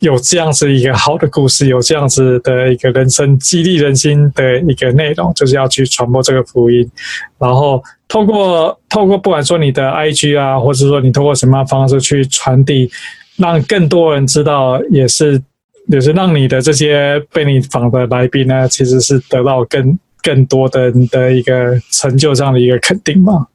[0.00, 6.90] 有这样子一个好的故事，有这样子的一个人生激励人心的一个内容，就是要去传播这个福音，
[7.38, 12.90] 然后透过透过不管说你的 IG 啊，或者说你透过什么方式去传递，
[13.36, 15.40] 让更多人知道，也是。
[15.86, 23.48] 也是让你的这些被你访的来宾呢，其实是得到更更多的人的一个成就这样的一个肯定嘛。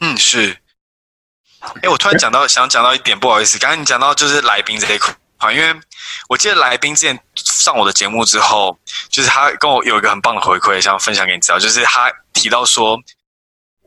[0.00, 0.56] 嗯，是。
[1.82, 5.14] 哎，我突然讲到想讲到一点，不好意思，刚刚你讲到就是来宾这一块，
[5.50, 5.74] 因为
[6.28, 8.78] 我记得来宾之前上我的节目之后，
[9.08, 13.00] 就是他跟我有一个很棒的回馈，想分享给你知道，就是他提到说，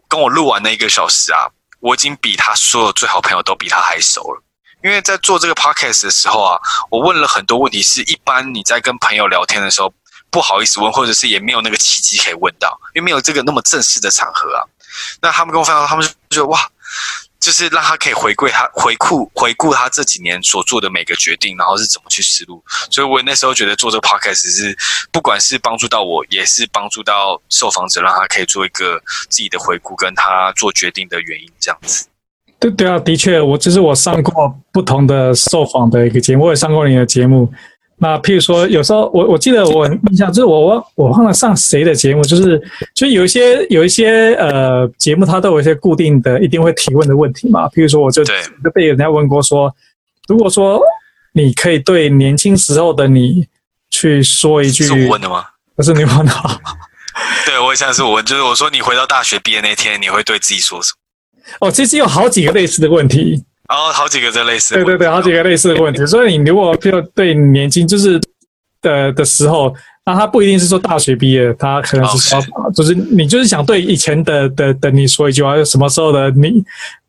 [0.10, 1.48] 跟我录完那一个小时啊，
[1.80, 4.42] 我已经比他所有最好朋友都比他还熟了。
[4.84, 6.60] 因为在做这个 podcast 的时候啊，
[6.92, 9.92] 我问了很多问题，是一般你在跟朋友聊天的时候
[10.30, 14.62] 不好意思问，或者是也没有那个契机可以问到，因为没有这个那么正式的场合啊。
[15.22, 16.70] 那他们跟我分享，他们就觉得哇，
[17.46, 22.60] 就是让他可以回归他回顾回顾他这几年所做的每个决定，然后是怎么去思路。
[22.90, 24.76] 所以我那时候觉得做这个 podcast 是
[25.12, 32.08] 不管是帮助到我，也是帮助到受访者，让他可以做一个自己的回顾，跟他做决定的原因这样子。
[32.58, 37.54] 对对啊，的确，我就是我上过不同的受访的一个节目，我也上过你的节目。
[37.98, 42.62] 那譬如说，有时候我我记得我印象就是我我我忘了上谁的节目，就是
[42.94, 47.68] 就有一些有一些呃节目，它都有一些固定的一定会提问的问题嘛。
[47.70, 49.74] 譬如说，我就就被人家问过说，
[50.28, 50.82] 如果说
[51.32, 53.48] 你可以对年轻时候的你
[53.90, 55.46] 去说一句，是我问的吗？
[55.76, 56.34] 不是你问的。
[57.46, 61.68] 对，我也像是我问，就是我说你回到大学毕业那天，你会对自己说什么？
[61.68, 66.06] 哦，其实有好几个类似的问题，哦，好几个这类似，对对对，好几个类似的问题。
[66.06, 68.20] 所以你如果就对年轻就是
[68.82, 69.74] 的的时候，
[70.06, 72.40] 那他不一定是说大学毕业，他可能是说，
[72.76, 76.64] 就是你就是想对以前的的的你说一句话，什么时候的你。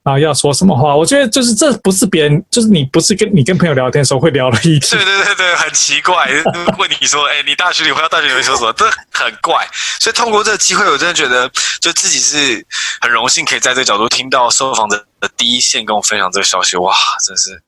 [0.07, 0.94] 啊，要说什么话？
[0.94, 4.94] 我觉得就是这不是别人，就是你不是跟你跟朋友聊天的时候会聊的议题。
[4.94, 6.30] 对对对对，很奇怪。
[6.78, 8.72] 问你说，哎，你大学里回到大学里会说什么？
[8.74, 9.66] 这很怪。
[9.99, 12.64] 所以通过这个机会，我真的觉得就自己是
[13.01, 16.76] 很荣幸，可以在这个角度听到受访者的第一线跟我分享这个消息。
[16.76, 16.94] 哇，
[17.26, 17.61] 真是！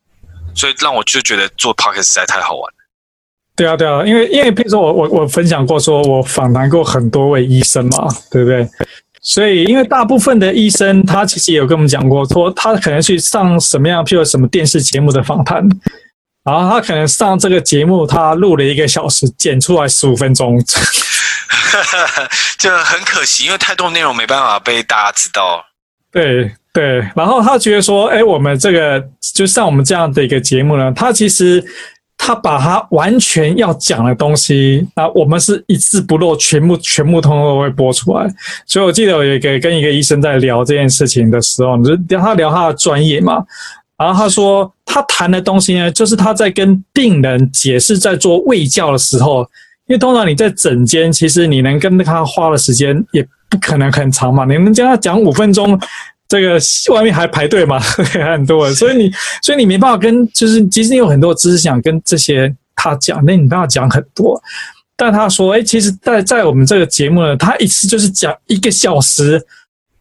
[0.55, 2.78] 所以让我就觉得做 p o c k e t 实在太好玩了。
[3.59, 8.67] 对啊，对啊，因为因为譬如说我我我分享过，说我访谈过很多位医生嘛，对不对？
[9.21, 15.69] 所以，因为大部分的医生，他其实也有跟我们讲过，说他可能去上什么样，譬如什么电视节目的访谈，
[16.45, 20.57] 然后他可能上这个节目，他录了一个小时，剪出来十五分钟，
[22.59, 25.65] 就很可惜，因为太多内容没办法被大家知道。
[26.13, 29.05] 对对，然后他觉得说，哎，我们这个
[29.35, 31.63] 就像我们这样的一个节目呢，他其实。
[32.21, 38.29] 他把他完全要讲的东西，那我们是一字不漏，全部全部通通都会播出来。
[38.67, 43.43] 所以我记得我有一个跟一个医生在聊这件事情的时候，你就是他聊他的专业嘛，
[43.97, 49.43] 然后他说他谈的东西呢，就是他在跟病人解释在做胃教的时候，
[49.87, 55.81] 因为通常你在诊间，其实你能跟他花的时间也不可能很长嘛，你能跟他讲五分钟。
[56.29, 56.61] 这个
[56.93, 59.11] 外面还排队嘛，还 很多，所以你，
[59.41, 64.39] 所以你没办法跟，就是其实你有很多知识想跟这些他讲，那你没办法讲很多。
[64.95, 69.43] 但他说，哎，其实在在我们这个节目呢，他一次就是讲一个小时，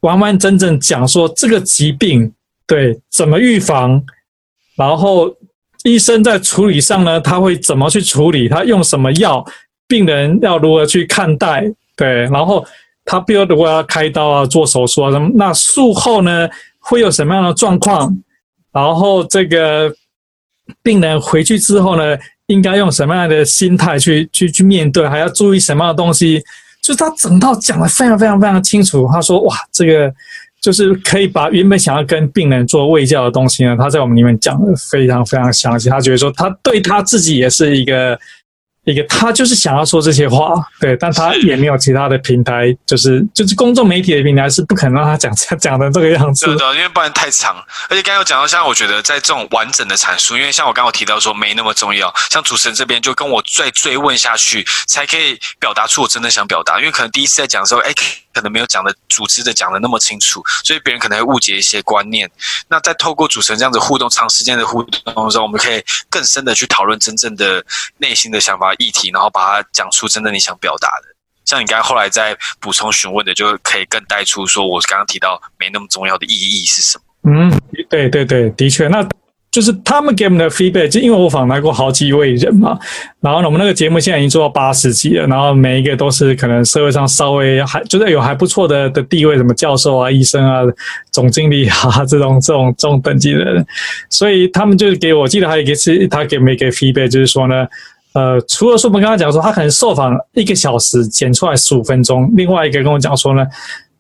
[0.02, 2.30] 完完整整讲说这个疾病
[2.66, 4.04] 对怎么预防，
[4.76, 5.34] 然后
[5.84, 9.46] 医生在处理上呢，他会怎么去处理，他用什么药，
[9.88, 11.64] 病人要如何去看待，
[11.96, 12.66] 对，然后。
[13.10, 16.48] 他比如如果要开刀啊、做手术啊什么，那术后呢
[16.78, 18.14] 会有什么样的状况？
[18.74, 19.90] 然后这个
[20.84, 25.08] 病人回去之后呢，应该用什么样的心态去去去面对？
[25.08, 26.44] 还要注意什么样的东西？
[26.84, 29.08] 就是他整套讲的非常非常非常清楚。
[29.10, 30.14] 他说：“哇，这个
[30.62, 35.90] 就是可以把原本想要跟病人做卫教的东西呢，他在我们里面讲的非常非常详细。
[35.90, 38.20] 他觉得说，他对他自己也是一个。”
[38.88, 46.46] 一个他就是想要说这些话，对，但他也没有其他的平台，就是就是公众媒体的平台是不可能让他讲 讲讲的这个样子。
[46.46, 47.58] 对的，因为不然太长。
[47.90, 56.80] 而且刚刚有讲到，像我觉得在这种完整的阐述，因为像我刚刚提到说没那么重要，像主持人这边就跟我再追问下去，才可以表达出我真的想表达。
[56.80, 57.94] 因为可能第一次在讲的时候，哎，
[58.34, 62.30] 可能没有讲的组织的讲的那么清楚，所以别人可能会误解一些观念。
[62.70, 67.62] 那在透过主持人这样子互动，长时间的互动的时候，我们可以更深的去讨论真正的
[67.98, 68.74] 内心的想法。
[68.78, 71.08] 议题，然后把它讲出真的你想表达的，
[71.46, 77.04] 像你刚才后来再补充询问的，就可以更带出说我刚刚提到没那么重要的意义是什么？
[77.30, 77.52] 嗯，
[77.90, 79.06] 对对对，的确，那
[79.50, 82.78] 就是他们给我们的 feedback，就因为我访谈过好几位人嘛，
[83.22, 90.62] 然后呢，我们那个节目现在已经做到八十集了，然后每一个都是可能社会上稍微还就是有还不错的的地位，什么教授啊、医生啊、
[91.12, 93.66] 总经理啊这种这种这种等级的人，
[94.10, 97.66] 所以他们就是给我，记得还有一个是他给没给 feedback，就是说呢。
[98.18, 103.46] 呃，除了说我们刚刚讲说他可能受访一个小时剪出来十五分钟，另外一个跟我讲说呢，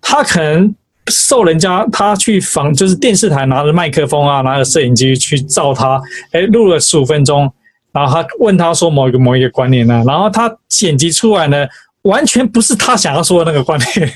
[0.01, 0.74] 他可能
[1.05, 6.01] 受人家他去访，就是电视台拿着麦克风啊，拿着摄影机去照他，
[6.32, 7.47] 哎，录了十五分钟，
[7.91, 11.68] 然后他问他说某一个某一个观念呢，然后他剪辑出来呢，
[12.01, 14.11] 完全不是他想要说的那个观念。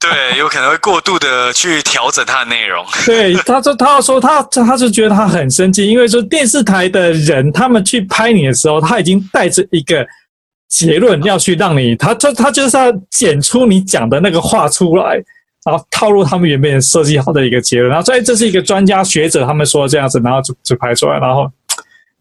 [0.08, 2.82] 对，有可能会过度的去调整它的内容。
[3.04, 10.06] 对，他说，他要说他，他就觉得他很生气，因为说电视台的人他们去拍你的时候，他已经带着一个
[10.68, 15.22] 结论要去让你，他就他就是要剪出你讲的那个话出来，
[15.66, 21.46] 然后套入他们原本设计好的一个结论，然后所以这是一个专家学者他们说这样子，然后就就拍出来，然后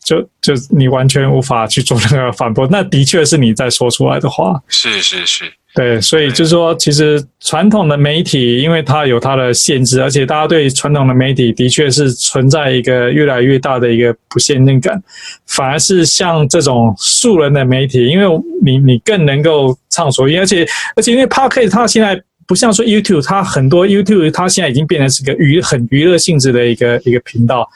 [0.04, 4.62] 就就你完全无法去做那个反驳，那的确是你在说出来的话。
[4.68, 5.46] 是是是。
[5.76, 15.00] 对，所以就是说，其实传统的媒体，因为它有它的限制，而且大家对传统的媒体的确是存在一个越来越大的一个不信任感，
[15.46, 18.26] 反而是像这种素人的媒体，因为
[18.64, 27.70] 你你更能够畅所欲言，而且而且因为 Podcast 它现在不像说 YouTube，它很多 YouTube 它现在已经变成是个娱很娱乐性质的一个一个频道。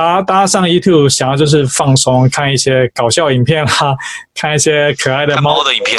[0.00, 3.94] 大家大家上 YouTube 想要就是放松，看一些搞笑影片啊，
[4.34, 5.98] 看一些可爱的猫的影片，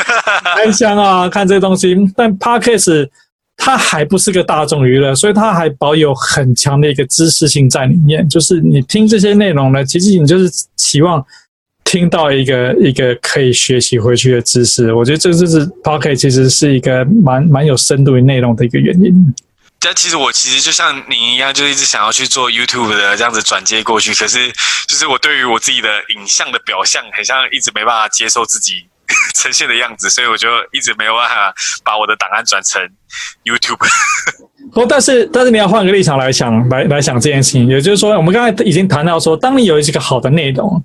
[0.56, 1.94] 开箱啊，看这些东西。
[2.16, 3.10] 但 Podcast
[3.58, 8.26] 它还不是个大众娱乐，所以它还保有很强的一个知识性在里面。
[8.26, 11.22] 就是你听这些内容呢，其实你就是期望
[11.84, 14.94] 听到一个一个可以学习回去的知识。
[14.94, 19.34] 我觉得这就是 Podcast 其实是一个蛮蛮有深度内容的一个原因。
[19.84, 24.50] 但其实我其实就像您一样，就一直想要去做 YouTube 的这样子转接过去，可是
[24.86, 28.86] 就是我对于我自己的影像的表象，很像一直没办法接受自己
[29.34, 31.52] 呈现的样子，所以我就一直没有办法
[31.84, 32.80] 把我的档案转成
[33.44, 33.84] YouTube。
[34.74, 40.82] 哦，但是但是你要换个立场来想，来来想这件事情，也就是说，我们刚才已经谈到说，当你有一个好的内容，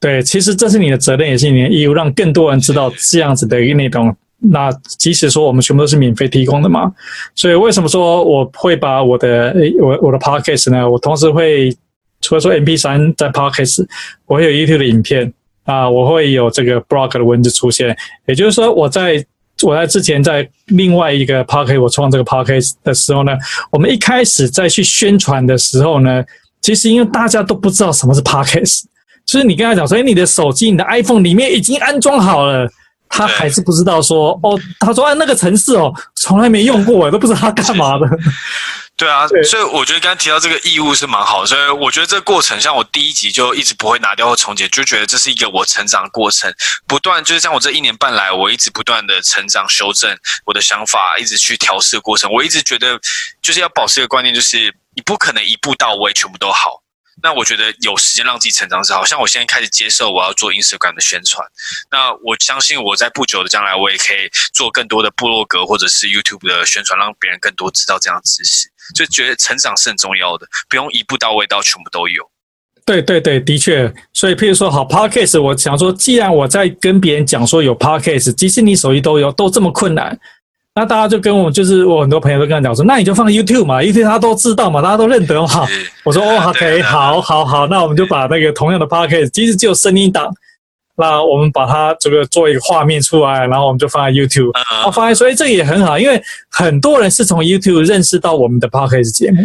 [0.00, 4.16] 对，其实这是你的责任，也是你的义务，让更多人知道这样子的一个内容。
[4.40, 6.92] 那即使说我们全部都是免费提供的嘛，
[7.34, 10.88] 所以为什么说我会把我的我我的 podcast 呢？
[10.88, 11.76] 我同时会
[12.20, 13.84] 除了说 MP3 在 podcast，
[14.26, 15.32] 我会有 YouTube 的影片
[15.64, 17.96] 啊，我会有这个 blog 的文字出现。
[18.26, 19.24] 也就是说，我在
[19.62, 23.32] 我在之前在另外一个 podcast 我创这个 podcast 的时候呢，
[23.72, 26.24] 我们一开始在去宣传的时候呢，
[26.60, 28.84] 其实因为大家都不知道什么是 podcast，
[29.26, 32.70] 就是你跟他讲说，哎，你的手机，你的 iPhone 里面已经安装好了。
[33.08, 38.06] 他还是不知道说哦，他说啊，那个城市哦，从来没用过，都不知道他干嘛的。
[38.96, 46.52] 对啊， 所以我觉得刚才提到这个义务是蛮好，所以我觉得这个过程，像我第一集就一直不会拿掉或重剪，就觉得这是一个我成长的过程，
[46.86, 52.32] 不断就是像我这一年半来，我一直不断的成长、修正我的想法，一直去调试的过程。
[52.32, 52.98] 我一直觉得
[53.40, 56.82] 就是要保持一个观念，就是你不可能一步到位，全部都好。
[57.22, 61.46] 那我觉得有时间让自己成长是好，像我现在开始接受我要做 Instagram 的宣传，
[61.90, 68.68] 那我相信我在不久的将来，我也可以做更多的部落格或者是 YouTube 的宣传，让别人更多知道这样的知识。
[68.94, 72.22] 就觉得成长是很重要的，不用一步到位到全部都有。
[72.86, 73.92] 对对对，的确。
[74.14, 80.18] 所以，譬如说，好 Podcast，我想说，既然我在跟别人讲说有 Podcast，即使你手机都有，都这么困难。
[80.78, 85.66] 那大家就跟我，就是我很多朋友都跟他讲说，那你就放 YouTube 嘛，YouTube 他都知道嘛，大家都认得嘛。
[86.04, 90.32] 我说哦，OK，好，好，好，那我们就把那个同样的 Podcast，其实只有声音档，
[90.96, 94.52] 那我们把它这个做一个画面出来，然后我们就放在 YouTube。
[94.86, 99.38] 我发现，所以这个也很好，因为很多人是从 YouTube 认识到我们的 Podcast 节目。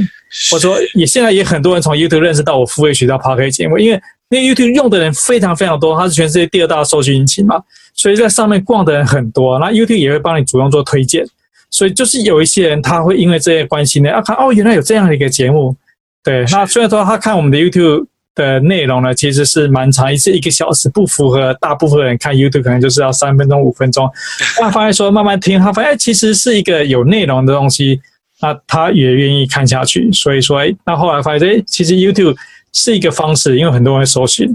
[0.51, 3.99] 我说也现在也很多人从 YouTube 认识到我付费渠道 Podcast 节目，因为
[4.33, 7.61] 那 YouTube 用的人非常非常多，它是全世界第二大搜寻引擎嘛。
[7.93, 11.23] 所以在上面逛的人很多，那 YouTube 也会帮你主动做推荐，
[11.69, 15.75] 所以就是有一些人他会因为这些关系呢，啊看哦，原来有这样的一个节目，
[16.23, 24.09] 对，那虽然说他看我们的 YouTube 的内容呢，其实是蛮长，一次一个小时，不符合大部分人看 YouTube 可能就是要三分钟、五分钟。
[24.59, 28.01] 那发现说慢慢听，他发现其实是一个有内容的东西，
[28.41, 30.11] 那他也愿意看下去。
[30.11, 32.35] 所以说，哎，那后来发现，哎，其实 YouTube
[32.73, 34.47] 是一个方式，因为很多人搜寻。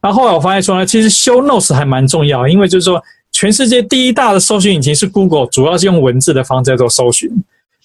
[0.00, 7.30] 然后后来我发现说呢，其实 Show Notes 还蛮重要，因为就是说，全世界第一大的搜寻引擎是 Google，主要是用文字的方式在做搜寻。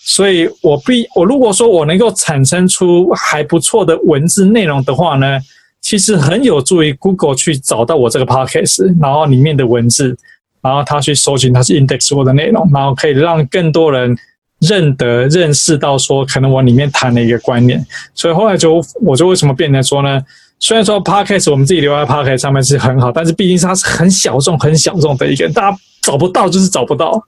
[0.04, 5.40] 所以我必我如果说我能够产生出还不错的文字内容的话呢，
[5.80, 10.18] 其实很有助于 Google 去找到我这个 Podcast，然后里面的文字，
[10.62, 14.18] 然后他去搜寻，他去 index 我的内容，然后可以让更多人
[14.62, 17.86] 认得、认识到说可能我里面谈了一个观念。
[18.16, 20.22] 所以后来就我就为什么变成说呢？
[20.60, 27.22] 虽然说 Podcast 我们自己留在 Podcast 上面是很好，但是毕竟它是很小众、很小众的一个，大家找不到就是找不到。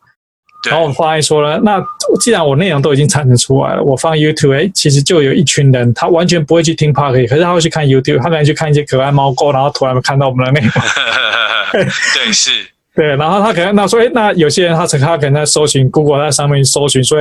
[0.69, 1.83] 然后我发现说了，那
[2.21, 10.71] 既然我内容都已经产生出来了，我放 YouTube，哎，其实就有一群人，他完全不会去听 Podcast，可是他会去看 YouTube，他可能去看一些可爱猫狗，然后突然看到我们的内容。
[11.73, 12.51] 对，是，
[12.95, 17.17] 对，然后他可能那说，哎，那有些人他他可能在搜寻 Google 在上面搜寻说，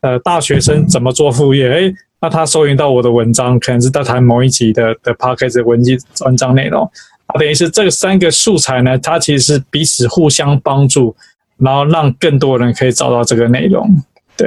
[0.00, 1.70] 呃，大学生怎么做副业？
[1.70, 6.90] 哎，那他搜寻到我的文章，可能是在谈某一集的的 Podcast 文集文章内容，
[7.38, 11.16] 等于是这三个素材呢，它其实是彼此互相帮助。
[11.58, 13.88] 然后让更多人可以找到这个内容，
[14.36, 14.46] 对，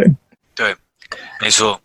[0.54, 0.76] 对，
[1.42, 1.82] 没错，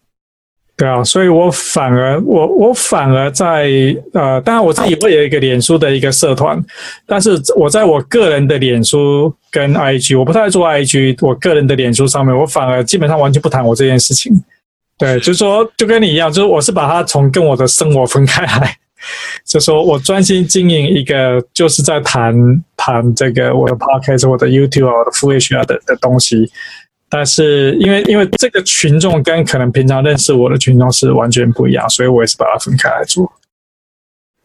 [0.77, 3.71] 对啊，所以我反而我我反而在
[4.13, 6.61] 呃，当然我自己会有一个脸书的一个社团，
[7.07, 14.33] 但是我在我个人的脸书跟 IG，我不太做 IG，我个人的脸书上面，我反而基本上完全不谈我这件事情，
[14.99, 18.77] 对，就是说就跟你一样，就是我是把它从跟我的生活分开来。
[19.45, 22.35] 就说我专心经营一个，就是在谈
[22.75, 26.51] 谈这个我的 podcast、我的 YouTube、我的副业学的的东西。
[27.15, 33.32] 但是因为因为这个群众跟可能平常认识我的群众是完全不一样，所以我也是把它分开来做。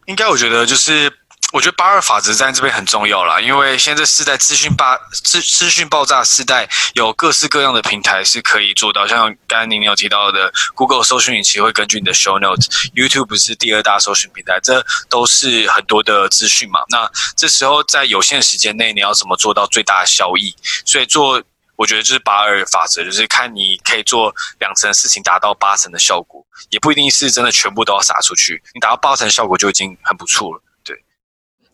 [0.06, 1.12] 应该我觉得就是。
[1.52, 9.08] 我觉得八二法则在这边很重要啦，因为现在世代资讯爆资资讯爆炸时代，有各式各样的平台是可以做到。
[9.08, 16.82] 像刚刚您有提到的，Google 搜寻引擎会根据你的 Show Notes，YouTube 是第二大搜寻平台，这都是很多的资讯嘛。
[16.90, 20.54] 那这时候在有限时间内，你要怎么做到最大的效益？
[20.86, 21.42] 所以做，
[21.80, 28.62] 我觉得就是八二法则，就是看你可以做两成的事情，达到八成的效果，也不一定是真的全部都要撒出去。
[28.74, 30.62] 你达到八成效果就已经很不错了。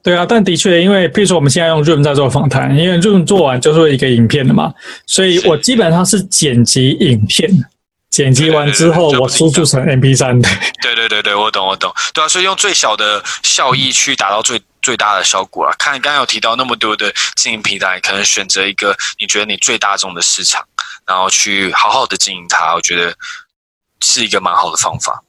[0.04, 4.72] 对啊，但的确，因为譬如说我们现在用 Zoom 在做访谈，因为 Zoom 做完就是一个影片了嘛，
[5.08, 7.50] 所以我基本上是剪辑影片，
[8.16, 10.50] 剪辑完之后我输出成 MP3 的。
[10.82, 11.94] 对对对对，我懂我懂。
[12.14, 15.76] 对啊，所以用最小的效益去达到最最大的效果啊。
[15.78, 20.64] 看刚刚有提到那么多的经营平台，可能选择一个你觉得你最大众的市场，
[21.06, 23.14] 然后去好好的经营它，我觉得
[24.00, 25.22] 是一个蛮好的方法。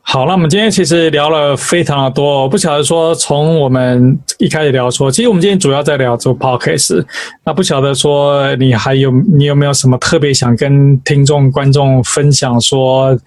[0.00, 7.04] 好，那我们今天其实聊了非常的多，我不晓得说从我们一开始聊说，其实我们今天主要在聊做 podcast，
[7.44, 13.18] 那不晓得说你还有你有没有什么特别想跟听众观众分享说，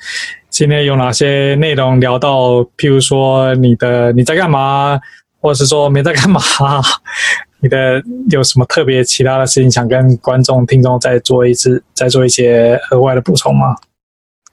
[0.50, 4.98] 今天有哪些内容聊到，譬如说你的你在干嘛，
[5.42, 6.40] 或者是说没在干嘛，
[7.62, 13.76] 你的有什么特别其他的事情想跟观众听众再做一次，再做一些额外的补充吗？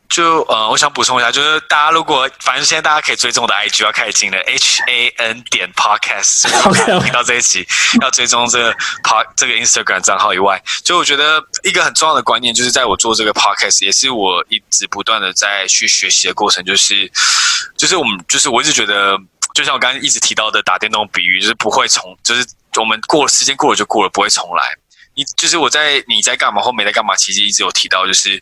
[0.09, 6.49] 就呃，我想补充一下，就是大家如果反正现在大家可以追踪我的 IG 要开始进了 H A N 点 Podcast，
[7.03, 7.66] 听到这一期
[8.01, 8.73] 要追踪这个
[9.03, 17.11] Pod 这个 Instagram 账号以外，就我觉得一个很重要的观念，就是在我做这个 Podcast，也是我一直不断的在去学习的过程，就是
[17.77, 19.19] 就是我们就是我一直觉得，
[19.55, 22.47] 就像我刚刚一直提到的打电动比喻，就是不会重，就是
[22.78, 24.62] 我们过了时间过了就过了，不会重来。
[25.15, 28.41] 你就是我在你在干嘛或没在干嘛，其实一直有提到，就是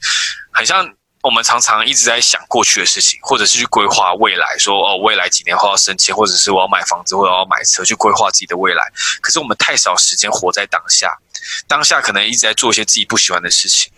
[0.52, 0.86] 很像。
[1.24, 8.92] 我们常常一直在想过去的事情，或者是去规划未来，说哦，未来几年后要升迁，或者是我要买房子，或者我要买车，去规划自己的未来。
[9.22, 11.16] 可是我们太少时间活在当下，
[11.66, 13.90] 当下可能一直在做一些自己不喜欢的事情，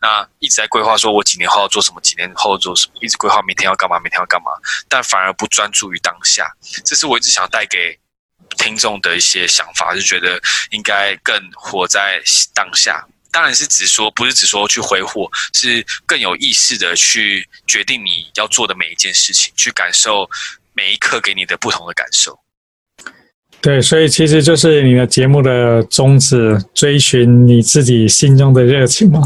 [0.00, 4.50] 那一直在规划说我几年后要做什么，几年后做什么，一直规划明天要干嘛，明天要干嘛，
[4.88, 6.50] 但反而不专注于当下。
[6.82, 7.98] 这是我一直想带给
[8.56, 10.40] 听众的一些想法，就觉得
[10.70, 12.22] 应该更活在
[12.54, 13.06] 当下。
[13.30, 20.28] 当然是指说，不是指说去挥霍，是更有意识的去决定你要做的每一件事情，去感受
[20.72, 22.38] 每一刻给你的不同的感受。
[23.60, 29.20] 对，所以其实就是你的节目的宗旨，追寻你自己心中的热情嘛。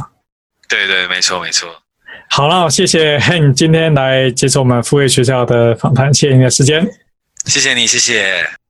[0.68, 1.82] 对对，没错没错。
[2.30, 6.84] 好了，谢谢 Hank 今天来接受我们副业学校的访谈，谢谢你的时间。
[7.44, 8.63] 谢谢你，谢谢。